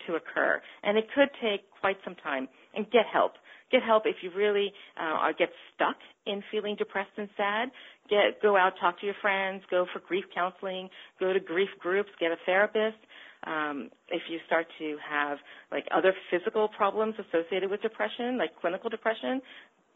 [0.06, 0.60] to occur.
[0.82, 2.48] And it could take quite some time.
[2.74, 3.32] And get help
[3.70, 7.70] get help if you really uh, get stuck in feeling depressed and sad.
[8.08, 10.88] Get go out, talk to your friends, go for grief counseling,
[11.18, 12.98] go to grief groups, get a therapist.
[13.46, 15.38] Um, if you start to have
[15.72, 19.40] like other physical problems associated with depression, like clinical depression,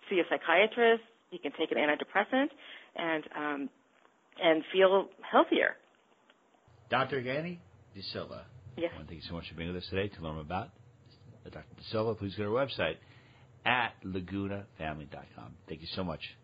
[0.08, 1.02] see a psychiatrist.
[1.30, 2.48] You can take an antidepressant
[2.96, 3.68] and um,
[4.40, 5.76] and feel healthier.
[6.90, 7.20] Dr.
[7.20, 7.60] Gani
[7.94, 8.46] De Silva.
[8.76, 8.90] Yes.
[8.92, 10.70] I want to thank you so much for being with us today to learn about
[11.44, 11.64] Dr.
[11.76, 12.14] De Silva.
[12.14, 12.96] Please go to our website
[13.64, 15.54] at lagunafamily.com.
[15.68, 16.36] Thank you so much.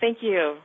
[0.00, 0.56] Thank you.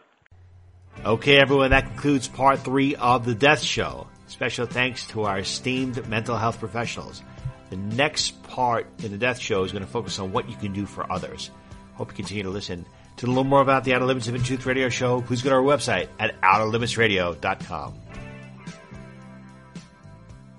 [1.05, 4.07] Okay, everyone, that concludes part three of The Death Show.
[4.27, 7.21] Special thanks to our esteemed mental health professionals.
[7.69, 10.73] The next part in The Death Show is going to focus on what you can
[10.73, 11.51] do for others.
[11.93, 12.85] Hope you continue to listen.
[13.17, 15.61] To learn more about the Outer Limits of Truth Radio Show, please go to our
[15.61, 17.93] website at outerlimitsradio.com.